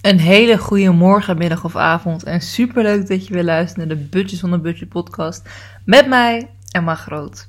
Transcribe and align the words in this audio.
Een 0.00 0.18
hele 0.18 0.58
goede 0.58 0.90
morgen, 0.90 1.38
middag 1.38 1.64
of 1.64 1.76
avond. 1.76 2.22
En 2.22 2.40
super 2.40 2.82
leuk 2.82 3.08
dat 3.08 3.26
je 3.26 3.34
weer 3.34 3.44
luistert 3.44 3.76
naar 3.76 3.96
de 3.96 4.04
Budget 4.04 4.38
van 4.38 4.50
de 4.50 4.58
Budget 4.58 4.88
podcast. 4.88 5.48
Met 5.84 6.06
mij, 6.06 6.50
Emma 6.70 6.94
Groot. 6.94 7.48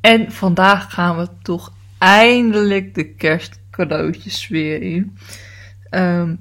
En 0.00 0.32
vandaag 0.32 0.92
gaan 0.92 1.16
we 1.16 1.28
toch 1.42 1.72
eindelijk 1.98 2.94
de 2.94 3.14
kerstcadeautjes 3.14 4.48
weer 4.48 4.82
in. 4.82 5.18
Ehm, 5.90 6.34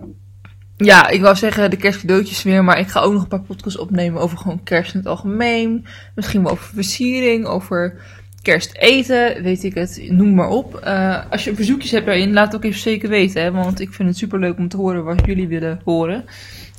ja, 0.77 1.07
ik 1.07 1.21
wou 1.21 1.35
zeggen 1.35 1.69
de 1.69 1.77
kerstcadeautjes 1.77 2.43
weer, 2.43 2.63
maar 2.63 2.79
ik 2.79 2.87
ga 2.87 2.99
ook 2.99 3.13
nog 3.13 3.21
een 3.21 3.27
paar 3.27 3.41
podcasts 3.41 3.79
opnemen 3.79 4.21
over 4.21 4.37
gewoon 4.37 4.63
kerst 4.63 4.93
in 4.93 4.99
het 4.99 5.09
algemeen. 5.09 5.85
Misschien 6.15 6.43
wel 6.43 6.51
over 6.51 6.73
versiering, 6.73 7.45
over 7.45 8.01
kersteten, 8.43 9.43
weet 9.43 9.63
ik 9.63 9.73
het, 9.73 10.03
noem 10.09 10.33
maar 10.33 10.49
op. 10.49 10.81
Uh, 10.85 11.31
als 11.31 11.43
je 11.43 11.55
verzoekjes 11.55 11.91
hebt 11.91 12.05
daarin, 12.05 12.33
laat 12.33 12.45
het 12.45 12.55
ook 12.55 12.63
even 12.63 12.79
zeker 12.79 13.09
weten, 13.09 13.41
hè, 13.41 13.51
want 13.51 13.79
ik 13.79 13.93
vind 13.93 14.09
het 14.09 14.17
super 14.17 14.39
leuk 14.39 14.57
om 14.57 14.67
te 14.67 14.77
horen 14.77 15.03
wat 15.03 15.25
jullie 15.25 15.47
willen 15.47 15.81
horen. 15.83 16.25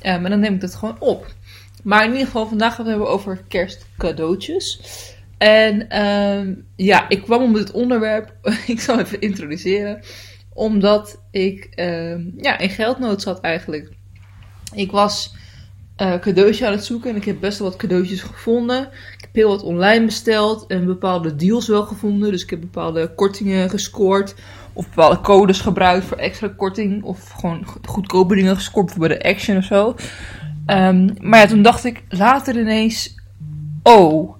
Uh, 0.05 0.21
maar 0.21 0.29
dan 0.29 0.39
neem 0.39 0.53
ik 0.53 0.61
dat 0.61 0.75
gewoon 0.75 0.99
op. 0.99 1.33
Maar 1.83 2.03
in 2.03 2.11
ieder 2.11 2.25
geval, 2.25 2.47
vandaag 2.47 2.75
gaan 2.75 2.85
we 2.85 2.91
het 2.91 2.99
hebben 2.99 3.17
over 3.17 3.43
kerstcadeautjes. 3.47 4.79
En 5.37 5.85
uh, 5.91 6.55
ja, 6.75 7.09
ik 7.09 7.21
kwam 7.21 7.43
om 7.43 7.53
dit 7.53 7.71
onderwerp, 7.71 8.33
ik 8.67 8.79
zal 8.79 8.99
even 8.99 9.21
introduceren, 9.21 10.01
omdat 10.53 11.21
ik 11.31 11.67
ehm, 11.71 12.21
ja, 12.37 12.57
in 12.57 12.69
geldnood 12.69 13.21
zat 13.21 13.39
eigenlijk. 13.41 13.91
Ik 14.73 14.91
was 14.91 15.35
uh, 16.01 16.19
cadeautje 16.19 16.65
aan 16.65 16.71
het 16.71 16.85
zoeken 16.85 17.09
en 17.09 17.15
ik 17.15 17.25
heb 17.25 17.39
best 17.39 17.59
wel 17.59 17.69
wat 17.69 17.77
cadeautjes 17.77 18.21
gevonden. 18.21 18.89
Heel 19.35 19.49
wat 19.49 19.63
online 19.63 20.05
besteld 20.05 20.65
en 20.67 20.85
bepaalde 20.85 21.35
deals 21.35 21.67
wel 21.67 21.83
gevonden. 21.83 22.31
Dus 22.31 22.43
ik 22.43 22.49
heb 22.49 22.59
bepaalde 22.59 23.13
kortingen 23.15 23.69
gescoord 23.69 24.35
of 24.73 24.89
bepaalde 24.89 25.21
codes 25.21 25.59
gebruikt 25.59 26.05
voor 26.05 26.17
extra 26.17 26.51
korting 26.57 27.03
of 27.03 27.29
gewoon 27.29 27.65
goedkope 27.85 28.35
dingen 28.35 28.55
gescoord 28.55 28.97
bij 28.97 29.07
de 29.07 29.23
Action 29.23 29.57
of 29.57 29.63
zo. 29.63 29.95
Um, 30.67 31.13
maar 31.21 31.39
ja, 31.39 31.45
toen 31.45 31.61
dacht 31.61 31.85
ik 31.85 32.03
later 32.09 32.59
ineens, 32.59 33.15
oh, 33.83 34.35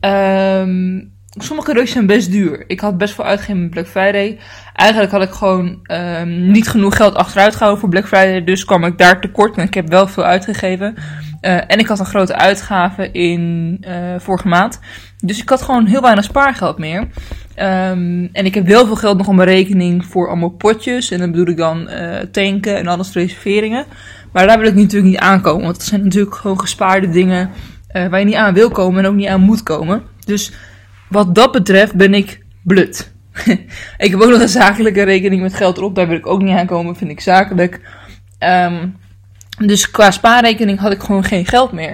um, 0.00 1.12
sommige 1.28 1.66
cadeautjes 1.66 1.92
zijn 1.92 2.06
best 2.06 2.30
duur. 2.30 2.64
Ik 2.66 2.80
had 2.80 2.98
best 2.98 3.14
veel 3.14 3.24
uitgegeven 3.24 3.60
met 3.60 3.70
Black 3.70 3.86
Friday. 3.86 4.38
Eigenlijk 4.74 5.12
had 5.12 5.22
ik 5.22 5.30
gewoon 5.30 5.78
um, 5.86 6.50
niet 6.50 6.68
genoeg 6.68 6.96
geld 6.96 7.14
achteruit 7.14 7.52
gehouden 7.52 7.80
voor 7.80 7.88
Black 7.88 8.06
Friday. 8.06 8.44
Dus 8.44 8.64
kwam 8.64 8.84
ik 8.84 8.98
daar 8.98 9.20
tekort. 9.20 9.56
En 9.56 9.66
ik 9.66 9.74
heb 9.74 9.88
wel 9.88 10.08
veel 10.08 10.24
uitgegeven. 10.24 10.94
Uh, 11.42 11.60
en 11.66 11.78
ik 11.78 11.86
had 11.86 11.98
een 11.98 12.06
grote 12.06 12.34
uitgave 12.34 13.10
in 13.10 13.76
uh, 13.88 13.94
vorige 14.18 14.48
maand. 14.48 14.80
Dus 15.20 15.42
ik 15.42 15.48
had 15.48 15.62
gewoon 15.62 15.86
heel 15.86 16.00
weinig 16.00 16.24
spaargeld 16.24 16.78
meer. 16.78 17.00
Um, 17.00 18.28
en 18.32 18.44
ik 18.44 18.54
heb 18.54 18.66
wel 18.66 18.86
veel 18.86 18.96
geld 18.96 19.18
nog 19.18 19.28
op 19.28 19.34
mijn 19.34 19.48
rekening 19.48 20.04
voor 20.06 20.28
allemaal 20.28 20.48
potjes. 20.48 21.10
En 21.10 21.18
dan 21.18 21.30
bedoel 21.30 21.46
ik 21.46 21.56
dan 21.56 21.90
uh, 21.90 22.18
tanken 22.18 22.76
en 22.76 22.86
alles 22.86 23.12
reserveringen. 23.12 23.84
Maar 24.32 24.46
daar 24.46 24.58
wil 24.58 24.68
ik 24.68 24.74
natuurlijk 24.74 25.12
niet 25.12 25.20
aankomen. 25.20 25.62
Want 25.62 25.76
dat 25.76 25.84
zijn 25.84 26.02
natuurlijk 26.02 26.34
gewoon 26.34 26.60
gespaarde 26.60 27.08
dingen 27.08 27.50
waar 27.92 28.18
je 28.18 28.24
niet 28.24 28.34
aan 28.34 28.54
wil 28.54 28.70
komen 28.70 29.04
en 29.04 29.10
ook 29.10 29.16
niet 29.16 29.28
aan 29.28 29.40
moet 29.40 29.62
komen. 29.62 30.02
Dus 30.24 30.52
wat 31.08 31.34
dat 31.34 31.52
betreft 31.52 31.94
ben 31.94 32.14
ik 32.14 32.44
blut. 32.62 33.12
ik 34.04 34.10
heb 34.10 34.20
ook 34.20 34.30
nog 34.30 34.40
een 34.40 34.48
zakelijke 34.48 35.02
rekening 35.02 35.42
met 35.42 35.54
geld 35.54 35.76
erop. 35.76 35.94
Daar 35.94 36.08
wil 36.08 36.16
ik 36.16 36.26
ook 36.26 36.42
niet 36.42 36.56
aankomen, 36.56 36.96
vind 36.96 37.10
ik 37.10 37.20
zakelijk. 37.20 37.80
Um, 38.38 38.96
dus 39.58 39.90
qua 39.90 40.10
spaarrekening 40.10 40.78
had 40.78 40.92
ik 40.92 41.00
gewoon 41.02 41.24
geen 41.24 41.46
geld 41.46 41.72
meer. 41.72 41.90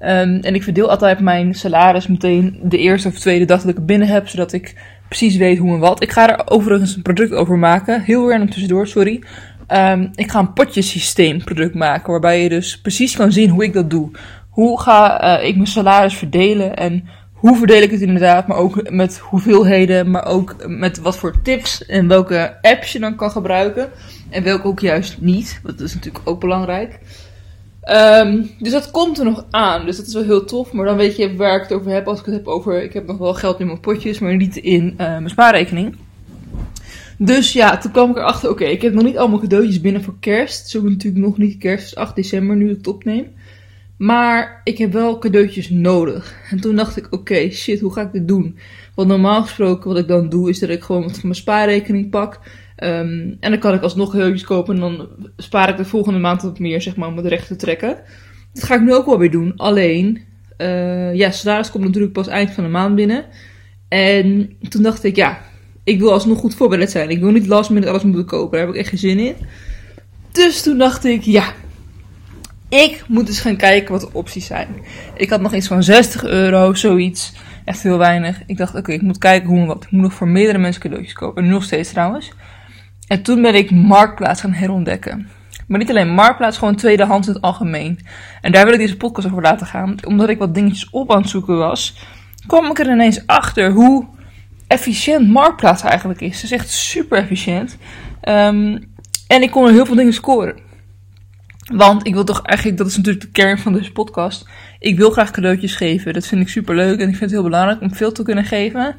Um, 0.00 0.40
en 0.40 0.54
ik 0.54 0.62
verdeel 0.62 0.90
altijd 0.90 1.20
mijn 1.20 1.54
salaris 1.54 2.06
meteen 2.06 2.60
de 2.62 2.78
eerste 2.78 3.08
of 3.08 3.18
tweede 3.18 3.44
dag 3.44 3.60
dat 3.60 3.70
ik 3.70 3.76
het 3.76 3.86
binnen 3.86 4.08
heb. 4.08 4.28
Zodat 4.28 4.52
ik 4.52 4.74
precies 5.08 5.36
weet 5.36 5.58
hoe 5.58 5.74
en 5.74 5.78
wat. 5.78 6.02
Ik 6.02 6.12
ga 6.12 6.28
er 6.28 6.50
overigens 6.50 6.96
een 6.96 7.02
product 7.02 7.32
over 7.32 7.58
maken. 7.58 8.02
Heel 8.02 8.30
random 8.30 8.50
tussendoor, 8.50 8.86
sorry. 8.86 9.22
Um, 9.68 10.10
ik 10.14 10.30
ga 10.30 10.38
een 10.38 10.52
potjesysteem 10.52 11.44
product 11.44 11.74
maken. 11.74 12.10
Waarbij 12.10 12.42
je 12.42 12.48
dus 12.48 12.80
precies 12.80 13.16
kan 13.16 13.32
zien 13.32 13.50
hoe 13.50 13.64
ik 13.64 13.72
dat 13.72 13.90
doe. 13.90 14.10
Hoe 14.50 14.80
ga 14.80 15.24
uh, 15.38 15.48
ik 15.48 15.54
mijn 15.54 15.66
salaris 15.66 16.14
verdelen 16.14 16.76
en 16.76 17.08
hoe 17.32 17.56
verdeel 17.56 17.82
ik 17.82 17.90
het 17.90 18.00
inderdaad, 18.00 18.46
maar 18.46 18.56
ook 18.56 18.90
met 18.90 19.18
hoeveelheden, 19.18 20.10
maar 20.10 20.26
ook 20.26 20.56
met 20.66 20.98
wat 20.98 21.18
voor 21.18 21.42
tips 21.42 21.86
en 21.86 22.08
welke 22.08 22.58
apps 22.62 22.92
je 22.92 22.98
dan 22.98 23.16
kan 23.16 23.30
gebruiken. 23.30 23.88
En 24.28 24.42
welke 24.42 24.66
ook 24.66 24.80
juist 24.80 25.20
niet, 25.20 25.60
dat 25.62 25.80
is 25.80 25.94
natuurlijk 25.94 26.28
ook 26.28 26.40
belangrijk. 26.40 26.98
Um, 27.90 28.50
dus 28.58 28.72
dat 28.72 28.90
komt 28.90 29.18
er 29.18 29.24
nog 29.24 29.46
aan, 29.50 29.86
dus 29.86 29.96
dat 29.96 30.06
is 30.06 30.14
wel 30.14 30.22
heel 30.22 30.44
tof. 30.44 30.72
Maar 30.72 30.84
dan 30.84 30.96
weet 30.96 31.16
je 31.16 31.36
waar 31.36 31.56
ik 31.56 31.62
het 31.62 31.72
over 31.72 31.90
heb 31.90 32.06
als 32.06 32.18
ik 32.18 32.24
het 32.24 32.34
heb 32.34 32.46
over, 32.46 32.82
ik 32.82 32.92
heb 32.92 33.06
nog 33.06 33.18
wel 33.18 33.34
geld 33.34 33.60
in 33.60 33.66
mijn 33.66 33.80
potjes, 33.80 34.18
maar 34.18 34.36
niet 34.36 34.56
in 34.56 34.84
uh, 34.84 34.96
mijn 34.96 35.30
spaarrekening. 35.30 35.96
Dus 37.18 37.52
ja, 37.52 37.78
toen 37.78 37.92
kwam 37.92 38.10
ik 38.10 38.16
erachter, 38.16 38.50
oké, 38.50 38.64
ik 38.64 38.82
heb 38.82 38.92
nog 38.92 39.04
niet 39.04 39.18
allemaal 39.18 39.38
cadeautjes 39.38 39.80
binnen 39.80 40.02
voor 40.02 40.14
kerst. 40.20 40.68
Zo 40.68 40.82
natuurlijk 40.82 41.24
nog 41.24 41.38
niet 41.38 41.58
kerst, 41.58 41.96
8 41.96 42.14
december 42.14 42.56
nu 42.56 42.70
ik 42.70 42.76
het 42.76 42.86
opneem. 42.86 43.26
Maar 43.96 44.60
ik 44.64 44.78
heb 44.78 44.92
wel 44.92 45.18
cadeautjes 45.18 45.70
nodig. 45.70 46.34
En 46.50 46.60
toen 46.60 46.76
dacht 46.76 46.96
ik, 46.96 47.06
oké, 47.10 47.50
shit, 47.50 47.80
hoe 47.80 47.92
ga 47.92 48.02
ik 48.02 48.12
dit 48.12 48.28
doen? 48.28 48.58
Want 48.94 49.08
normaal 49.08 49.42
gesproken 49.42 49.88
wat 49.88 49.98
ik 49.98 50.08
dan 50.08 50.28
doe, 50.28 50.48
is 50.48 50.58
dat 50.58 50.68
ik 50.68 50.82
gewoon 50.82 51.02
wat 51.02 51.12
van 51.12 51.20
mijn 51.22 51.34
spaarrekening 51.34 52.10
pak. 52.10 52.40
Um, 52.78 53.36
en 53.40 53.50
dan 53.50 53.58
kan 53.58 53.74
ik 53.74 53.82
alsnog 53.82 54.10
cadeautjes 54.10 54.44
kopen 54.44 54.74
en 54.74 54.80
dan 54.80 55.08
spaar 55.36 55.68
ik 55.68 55.76
de 55.76 55.84
volgende 55.84 56.18
maand 56.18 56.42
wat 56.42 56.58
meer, 56.58 56.82
zeg 56.82 56.96
maar, 56.96 57.08
om 57.08 57.16
het 57.16 57.26
recht 57.26 57.46
te 57.46 57.56
trekken. 57.56 57.98
Dat 58.52 58.64
ga 58.64 58.74
ik 58.74 58.80
nu 58.80 58.94
ook 58.94 59.06
wel 59.06 59.18
weer 59.18 59.30
doen. 59.30 59.52
Alleen, 59.56 60.20
uh, 60.58 61.14
ja, 61.14 61.30
salaris 61.30 61.70
komt 61.70 61.84
natuurlijk 61.84 62.12
pas 62.12 62.28
eind 62.28 62.50
van 62.50 62.64
de 62.64 62.70
maand 62.70 62.94
binnen. 62.94 63.24
En 63.88 64.56
toen 64.68 64.82
dacht 64.82 65.04
ik, 65.04 65.16
ja, 65.16 65.38
ik 65.84 65.98
wil 65.98 66.12
alsnog 66.12 66.38
goed 66.38 66.54
voorbereid 66.54 66.90
zijn. 66.90 67.10
Ik 67.10 67.20
wil 67.20 67.30
niet 67.30 67.46
last 67.46 67.70
minute 67.70 67.88
alles 67.88 68.02
moeten 68.02 68.24
kopen. 68.26 68.58
Daar 68.58 68.66
heb 68.66 68.74
ik 68.74 68.80
echt 68.80 68.88
geen 68.88 68.98
zin 68.98 69.18
in. 69.18 69.34
Dus 70.32 70.62
toen 70.62 70.78
dacht 70.78 71.04
ik, 71.04 71.22
ja, 71.22 71.52
ik 72.68 73.04
moet 73.08 73.26
dus 73.26 73.40
gaan 73.40 73.56
kijken 73.56 73.92
wat 73.92 74.00
de 74.00 74.12
opties 74.12 74.46
zijn. 74.46 74.68
Ik 75.16 75.30
had 75.30 75.40
nog 75.40 75.54
iets 75.54 75.66
van 75.66 75.82
60 75.82 76.24
euro, 76.24 76.74
zoiets. 76.74 77.32
Echt 77.64 77.82
heel 77.82 77.98
weinig. 77.98 78.42
Ik 78.46 78.56
dacht, 78.56 78.74
oké, 78.74 78.92
ik 78.92 79.02
moet 79.02 79.18
kijken 79.18 79.48
hoe 79.48 79.66
wat. 79.66 79.84
Ik 79.84 79.90
moet 79.90 80.02
nog 80.02 80.12
voor 80.12 80.28
meerdere 80.28 80.58
mensen 80.58 80.82
cadeautjes 80.82 81.12
kopen. 81.12 81.42
En 81.42 81.48
nog 81.48 81.64
steeds 81.64 81.90
trouwens. 81.90 82.32
En 83.06 83.22
toen 83.22 83.42
ben 83.42 83.54
ik 83.54 83.70
Marktplaats 83.70 84.40
gaan 84.40 84.52
herontdekken. 84.52 85.28
Maar 85.66 85.78
niet 85.78 85.90
alleen 85.90 86.08
Marktplaats, 86.08 86.58
gewoon 86.58 86.76
tweedehands 86.76 87.28
in 87.28 87.34
het 87.34 87.42
algemeen. 87.42 87.98
En 88.40 88.52
daar 88.52 88.64
wil 88.64 88.72
ik 88.72 88.78
deze 88.78 88.96
podcast 88.96 89.26
over 89.26 89.42
laten 89.42 89.66
gaan. 89.66 89.96
Omdat 90.06 90.28
ik 90.28 90.38
wat 90.38 90.54
dingetjes 90.54 90.90
op 90.90 91.12
aan 91.12 91.20
het 91.20 91.30
zoeken 91.30 91.56
was, 91.56 92.06
kwam 92.46 92.70
ik 92.70 92.78
er 92.78 92.90
ineens 92.90 93.26
achter 93.26 93.72
hoe 93.72 94.06
efficiënt 94.66 95.28
Marktplaats 95.28 95.82
eigenlijk 95.82 96.20
is. 96.20 96.34
Het 96.34 96.44
is 96.44 96.50
echt 96.58 96.70
super 96.70 97.18
efficiënt. 97.18 97.76
Um, 98.28 98.94
en 99.26 99.42
ik 99.42 99.50
kon 99.50 99.66
er 99.66 99.72
heel 99.72 99.86
veel 99.86 99.94
dingen 99.94 100.12
scoren. 100.12 100.64
Want 101.72 102.06
ik 102.06 102.14
wil 102.14 102.24
toch 102.24 102.42
eigenlijk, 102.42 102.78
dat 102.78 102.86
is 102.86 102.96
natuurlijk 102.96 103.24
de 103.24 103.30
kern 103.30 103.58
van 103.58 103.72
deze 103.72 103.92
podcast. 103.92 104.48
Ik 104.78 104.96
wil 104.96 105.10
graag 105.10 105.30
cadeautjes 105.30 105.74
geven. 105.74 106.12
Dat 106.12 106.26
vind 106.26 106.40
ik 106.40 106.48
super 106.48 106.74
leuk 106.74 107.00
en 107.00 107.08
ik 107.08 107.16
vind 107.16 107.20
het 107.20 107.30
heel 107.30 107.42
belangrijk 107.42 107.80
om 107.80 107.94
veel 107.94 108.12
te 108.12 108.22
kunnen 108.22 108.44
geven. 108.44 108.96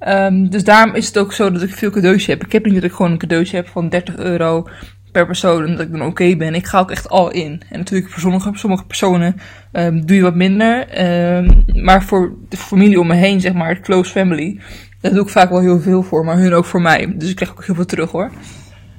Um, 0.00 0.50
dus 0.50 0.64
daarom 0.64 0.94
is 0.94 1.06
het 1.06 1.18
ook 1.18 1.32
zo 1.32 1.50
dat 1.50 1.62
ik 1.62 1.74
veel 1.74 1.90
cadeautjes 1.90 2.26
heb. 2.26 2.44
Ik 2.44 2.52
heb 2.52 2.64
niet 2.64 2.74
dat 2.74 2.84
ik 2.84 2.92
gewoon 2.92 3.10
een 3.10 3.18
cadeautje 3.18 3.56
heb 3.56 3.68
van 3.68 3.88
30 3.88 4.16
euro 4.16 4.68
per 5.12 5.26
persoon 5.26 5.66
en 5.66 5.70
dat 5.76 5.86
ik 5.86 5.92
dan 5.92 6.02
oké 6.02 6.36
ben. 6.36 6.54
Ik 6.54 6.66
ga 6.66 6.78
ook 6.78 6.90
echt 6.90 7.08
al 7.08 7.30
in. 7.30 7.62
En 7.70 7.78
natuurlijk 7.78 8.10
voor 8.10 8.20
sommige, 8.20 8.50
sommige 8.52 8.84
personen 8.84 9.36
um, 9.72 10.06
doe 10.06 10.16
je 10.16 10.22
wat 10.22 10.34
minder. 10.34 11.02
Um, 11.36 11.64
maar 11.84 12.02
voor 12.04 12.32
de 12.48 12.56
familie 12.56 13.00
om 13.00 13.06
me 13.06 13.14
heen, 13.14 13.40
zeg 13.40 13.52
maar, 13.52 13.80
close 13.80 14.10
family, 14.10 14.60
daar 15.00 15.12
doe 15.12 15.22
ik 15.22 15.28
vaak 15.28 15.50
wel 15.50 15.60
heel 15.60 15.80
veel 15.80 16.02
voor. 16.02 16.24
Maar 16.24 16.36
hun 16.36 16.54
ook 16.54 16.64
voor 16.64 16.82
mij. 16.82 17.14
Dus 17.16 17.30
ik 17.30 17.36
krijg 17.36 17.50
ook 17.50 17.64
heel 17.64 17.74
veel 17.74 17.86
terug 17.86 18.10
hoor. 18.10 18.30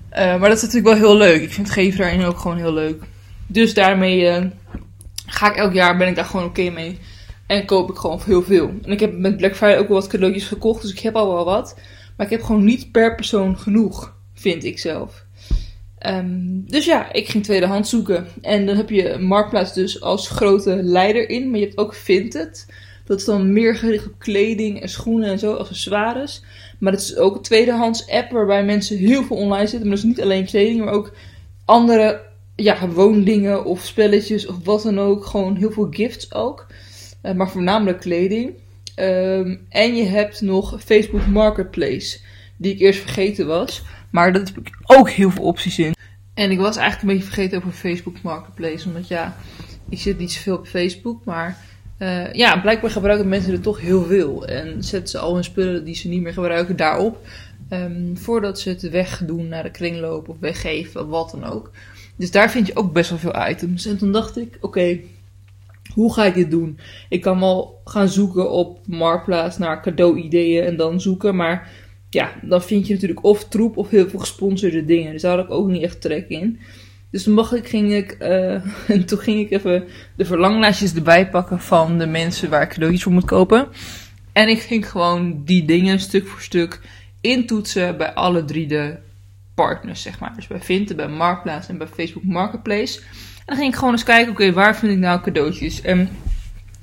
Maar 0.09 0.39
dat 0.39 0.57
is 0.57 0.61
natuurlijk 0.61 0.99
wel 0.99 1.09
heel 1.09 1.17
leuk. 1.17 1.41
Ik 1.41 1.53
vind 1.53 1.71
geven 1.71 1.99
daarin 1.99 2.23
ook 2.23 2.37
gewoon 2.37 2.57
heel 2.57 2.73
leuk. 2.73 3.03
Dus 3.47 3.73
daarmee 3.73 4.21
uh, 4.21 4.45
ga 5.25 5.49
ik 5.49 5.55
elk 5.55 5.73
jaar, 5.73 5.97
ben 5.97 6.07
ik 6.07 6.15
daar 6.15 6.25
gewoon 6.25 6.45
oké 6.45 6.69
mee. 6.69 6.99
En 7.47 7.65
koop 7.65 7.89
ik 7.89 7.95
gewoon 7.95 8.21
heel 8.25 8.43
veel. 8.43 8.71
En 8.83 8.91
ik 8.91 8.99
heb 8.99 9.17
met 9.17 9.37
Black 9.37 9.55
Friday 9.55 9.77
ook 9.77 9.87
wel 9.87 9.97
wat 9.97 10.07
cadeautjes 10.07 10.47
gekocht. 10.47 10.81
Dus 10.81 10.91
ik 10.91 10.99
heb 10.99 11.15
al 11.15 11.33
wel 11.33 11.45
wat. 11.45 11.75
Maar 12.17 12.25
ik 12.25 12.31
heb 12.31 12.43
gewoon 12.43 12.63
niet 12.63 12.91
per 12.91 13.15
persoon 13.15 13.57
genoeg, 13.57 14.15
vind 14.33 14.63
ik 14.63 14.79
zelf. 14.79 15.25
Um, 16.05 16.63
dus 16.67 16.85
ja, 16.85 17.13
ik 17.13 17.27
ging 17.27 17.43
tweedehands 17.43 17.89
zoeken. 17.89 18.27
En 18.41 18.65
dan 18.65 18.75
heb 18.75 18.89
je 18.89 19.17
Marktplaats 19.17 19.73
dus 19.73 20.01
als 20.01 20.29
grote 20.29 20.83
leider 20.83 21.29
in. 21.29 21.49
Maar 21.49 21.59
je 21.59 21.65
hebt 21.65 21.77
ook 21.77 21.93
Vinted. 21.93 22.65
Dat 23.05 23.19
is 23.19 23.25
dan 23.25 23.53
meer 23.53 23.75
gericht 23.75 24.05
op 24.05 24.13
kleding 24.17 24.81
en 24.81 24.89
schoenen 24.89 25.29
en 25.29 25.39
zo, 25.39 25.53
accessoires. 25.53 26.43
Maar 26.79 26.91
het 26.91 27.01
is 27.01 27.15
ook 27.15 27.35
een 27.35 27.41
tweedehands 27.41 28.09
app 28.09 28.31
waarbij 28.31 28.65
mensen 28.65 28.97
heel 28.97 29.23
veel 29.23 29.37
online 29.37 29.67
zitten. 29.67 29.87
Maar 29.87 29.97
dat 29.97 30.05
is 30.05 30.11
niet 30.11 30.21
alleen 30.21 30.45
kleding, 30.45 30.83
maar 30.83 30.93
ook 30.93 31.13
andere 31.65 32.21
ja, 32.55 32.89
woondingen 32.89 33.65
of 33.65 33.81
spelletjes 33.81 34.47
of 34.47 34.55
wat 34.63 34.83
dan 34.83 34.99
ook. 34.99 35.25
Gewoon 35.25 35.55
heel 35.55 35.71
veel 35.71 35.87
gifts 35.89 36.33
ook. 36.33 36.67
Uh, 37.23 37.31
maar 37.33 37.49
voornamelijk 37.49 37.99
kleding. 37.99 38.53
Um, 38.99 39.65
en 39.69 39.95
je 39.95 40.03
hebt 40.03 40.41
nog 40.41 40.83
Facebook 40.83 41.27
Marketplace. 41.27 42.19
Die 42.57 42.73
ik 42.73 42.79
eerst 42.79 42.99
vergeten 42.99 43.47
was. 43.47 43.83
Maar 44.09 44.33
daar 44.33 44.41
heb 44.41 44.57
ik 44.57 44.77
ook 44.85 45.09
heel 45.09 45.31
veel 45.31 45.43
opties 45.43 45.79
in. 45.79 45.95
En 46.33 46.51
ik 46.51 46.59
was 46.59 46.77
eigenlijk 46.77 47.01
een 47.01 47.17
beetje 47.17 47.33
vergeten 47.33 47.57
over 47.57 47.71
Facebook 47.71 48.21
Marketplace. 48.21 48.87
Omdat 48.87 49.07
ja, 49.07 49.37
ik 49.89 49.99
zit 49.99 50.17
niet 50.17 50.31
zoveel 50.31 50.57
op 50.57 50.67
Facebook. 50.67 51.25
Maar 51.25 51.57
uh, 51.99 52.33
ja, 52.33 52.59
blijkbaar 52.59 52.91
gebruiken 52.91 53.27
mensen 53.27 53.53
er 53.53 53.61
toch 53.61 53.81
heel 53.81 54.03
veel. 54.03 54.47
En 54.47 54.83
zetten 54.83 55.09
ze 55.09 55.19
al 55.19 55.33
hun 55.33 55.43
spullen 55.43 55.85
die 55.85 55.95
ze 55.95 56.07
niet 56.07 56.21
meer 56.21 56.33
gebruiken 56.33 56.75
daarop. 56.75 57.27
Um, 57.69 58.17
voordat 58.17 58.59
ze 58.59 58.69
het 58.69 58.89
wegdoen 58.89 59.47
naar 59.47 59.63
de 59.63 59.71
kringloop 59.71 60.29
of 60.29 60.39
weggeven, 60.39 61.07
wat 61.07 61.31
dan 61.31 61.43
ook. 61.43 61.71
Dus 62.15 62.31
daar 62.31 62.51
vind 62.51 62.67
je 62.67 62.75
ook 62.75 62.93
best 62.93 63.09
wel 63.09 63.19
veel 63.19 63.47
items. 63.49 63.85
En 63.85 63.97
toen 63.97 64.11
dacht 64.11 64.37
ik, 64.37 64.57
oké, 64.61 64.99
hoe 65.97 66.13
ga 66.13 66.25
ik 66.25 66.33
dit 66.33 66.51
doen? 66.51 66.79
Ik 67.09 67.21
kan 67.21 67.39
wel 67.39 67.81
gaan 67.85 68.09
zoeken 68.09 68.51
op 68.51 68.79
Marktplaats 68.87 69.57
naar 69.57 69.81
cadeau-ideeën 69.81 70.63
en 70.63 70.75
dan 70.75 71.01
zoeken. 71.01 71.35
Maar 71.35 71.69
ja, 72.09 72.31
dan 72.41 72.61
vind 72.63 72.87
je 72.87 72.93
natuurlijk 72.93 73.23
of 73.23 73.47
troep 73.47 73.77
of 73.77 73.89
heel 73.89 74.09
veel 74.09 74.19
gesponsorde 74.19 74.85
dingen. 74.85 75.11
Dus 75.11 75.21
daar 75.21 75.35
had 75.35 75.45
ik 75.45 75.51
ook 75.51 75.67
niet 75.67 75.83
echt 75.83 76.01
trek 76.01 76.27
in. 76.27 76.59
Dus 77.11 77.23
toen 77.23 77.33
mag 77.33 77.53
ik, 77.53 77.67
ging 77.67 77.93
ik, 77.93 78.17
uh, 78.21 78.87
en 78.95 79.05
toen 79.05 79.19
ging 79.19 79.39
ik 79.39 79.51
even 79.51 79.83
de 80.15 80.25
verlanglijstjes 80.25 80.93
erbij 80.93 81.29
pakken 81.29 81.59
van 81.59 81.97
de 81.97 82.07
mensen 82.07 82.49
waar 82.49 82.61
ik 82.61 82.69
cadeautjes 82.69 83.03
voor 83.03 83.11
moet 83.11 83.25
kopen. 83.25 83.67
En 84.33 84.47
ik 84.47 84.59
ging 84.59 84.89
gewoon 84.89 85.41
die 85.45 85.65
dingen 85.65 85.99
stuk 85.99 86.27
voor 86.27 86.41
stuk 86.41 86.81
intoetsen 87.21 87.97
bij 87.97 88.13
alle 88.13 88.45
drie 88.45 88.67
de 88.67 88.95
partners, 89.55 90.01
zeg 90.01 90.19
maar. 90.19 90.35
Dus 90.35 90.47
bij 90.47 90.61
Vinted, 90.61 90.95
bij 90.95 91.07
Marktplaats 91.07 91.67
en 91.67 91.77
bij 91.77 91.87
Facebook 91.87 92.23
Marketplace. 92.23 93.01
Dan 93.47 93.57
ging 93.57 93.71
ik 93.71 93.77
gewoon 93.77 93.93
eens 93.93 94.03
kijken, 94.03 94.31
oké, 94.31 94.51
waar 94.51 94.77
vind 94.77 94.91
ik 94.91 94.97
nou 94.97 95.21
cadeautjes? 95.21 95.81
En 95.81 96.09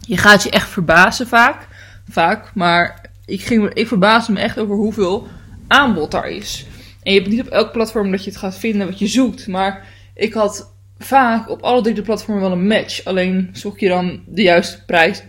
je 0.01 0.17
gaat 0.17 0.43
je 0.43 0.51
echt 0.51 0.69
verbazen 0.69 1.27
vaak, 1.27 1.69
vaak, 2.09 2.55
maar 2.55 3.11
ik, 3.27 3.43
ging, 3.43 3.73
ik 3.73 3.89
verbaasde 3.89 4.33
me 4.33 4.41
echt 4.41 4.59
over 4.59 4.77
hoeveel 4.77 5.29
aanbod 5.67 6.11
daar 6.11 6.29
is. 6.29 6.67
En 7.03 7.13
je 7.13 7.19
hebt 7.19 7.31
niet 7.31 7.41
op 7.41 7.47
elk 7.47 7.73
platform 7.73 8.11
dat 8.11 8.25
je 8.25 8.31
het 8.31 8.39
gaat 8.39 8.59
vinden 8.59 8.87
wat 8.87 8.99
je 8.99 9.07
zoekt, 9.07 9.47
maar 9.47 9.87
ik 10.15 10.33
had 10.33 10.73
vaak 10.99 11.49
op 11.51 11.63
alle 11.63 11.83
drie 11.83 11.95
de 11.95 12.03
platformen 12.03 12.43
wel 12.43 12.53
een 12.53 12.67
match. 12.67 13.05
Alleen 13.05 13.51
zoek 13.53 13.79
je 13.79 13.89
dan 13.89 14.23
de 14.27 14.43
juiste 14.43 14.85
prijs 14.85 15.23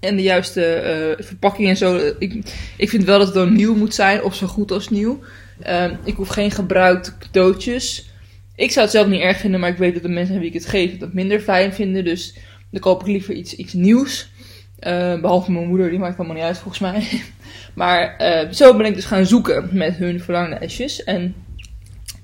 en 0.00 0.16
de 0.16 0.22
juiste 0.22 1.16
uh, 1.18 1.24
verpakking 1.26 1.68
en 1.68 1.76
zo. 1.76 2.12
Ik, 2.18 2.54
ik 2.76 2.88
vind 2.88 3.04
wel 3.04 3.18
dat 3.18 3.26
het 3.26 3.36
dan 3.36 3.52
nieuw 3.52 3.74
moet 3.74 3.94
zijn, 3.94 4.22
of 4.22 4.34
zo 4.34 4.46
goed 4.46 4.72
als 4.72 4.88
nieuw. 4.88 5.20
Uh, 5.66 5.90
ik 6.04 6.14
hoef 6.14 6.28
geen 6.28 6.50
gebruikte 6.50 7.12
cadeautjes. 7.18 8.12
Ik 8.56 8.70
zou 8.70 8.84
het 8.84 8.94
zelf 8.94 9.06
niet 9.06 9.20
erg 9.20 9.38
vinden, 9.38 9.60
maar 9.60 9.70
ik 9.70 9.76
weet 9.76 9.94
dat 9.94 10.02
de 10.02 10.08
mensen 10.08 10.34
aan 10.34 10.40
wie 10.40 10.48
ik 10.48 10.54
het 10.54 10.66
geef 10.66 10.98
dat 10.98 11.12
minder 11.12 11.40
fijn 11.40 11.72
vinden. 11.72 12.04
Dus 12.04 12.36
dan 12.70 12.80
koop 12.80 13.00
ik 13.00 13.06
liever 13.06 13.34
iets, 13.34 13.54
iets 13.54 13.72
nieuws. 13.72 14.32
Uh, 14.80 15.20
behalve 15.20 15.52
mijn 15.52 15.66
moeder, 15.66 15.90
die 15.90 15.98
maakt 15.98 16.18
allemaal 16.18 16.36
niet 16.36 16.44
uit 16.44 16.58
volgens 16.58 16.78
mij. 16.78 17.22
maar 17.74 18.16
uh, 18.20 18.52
zo 18.52 18.76
ben 18.76 18.86
ik 18.86 18.94
dus 18.94 19.04
gaan 19.04 19.26
zoeken 19.26 19.68
met 19.72 19.96
hun 19.96 20.20
verlanglijstjes. 20.20 21.04
En 21.04 21.34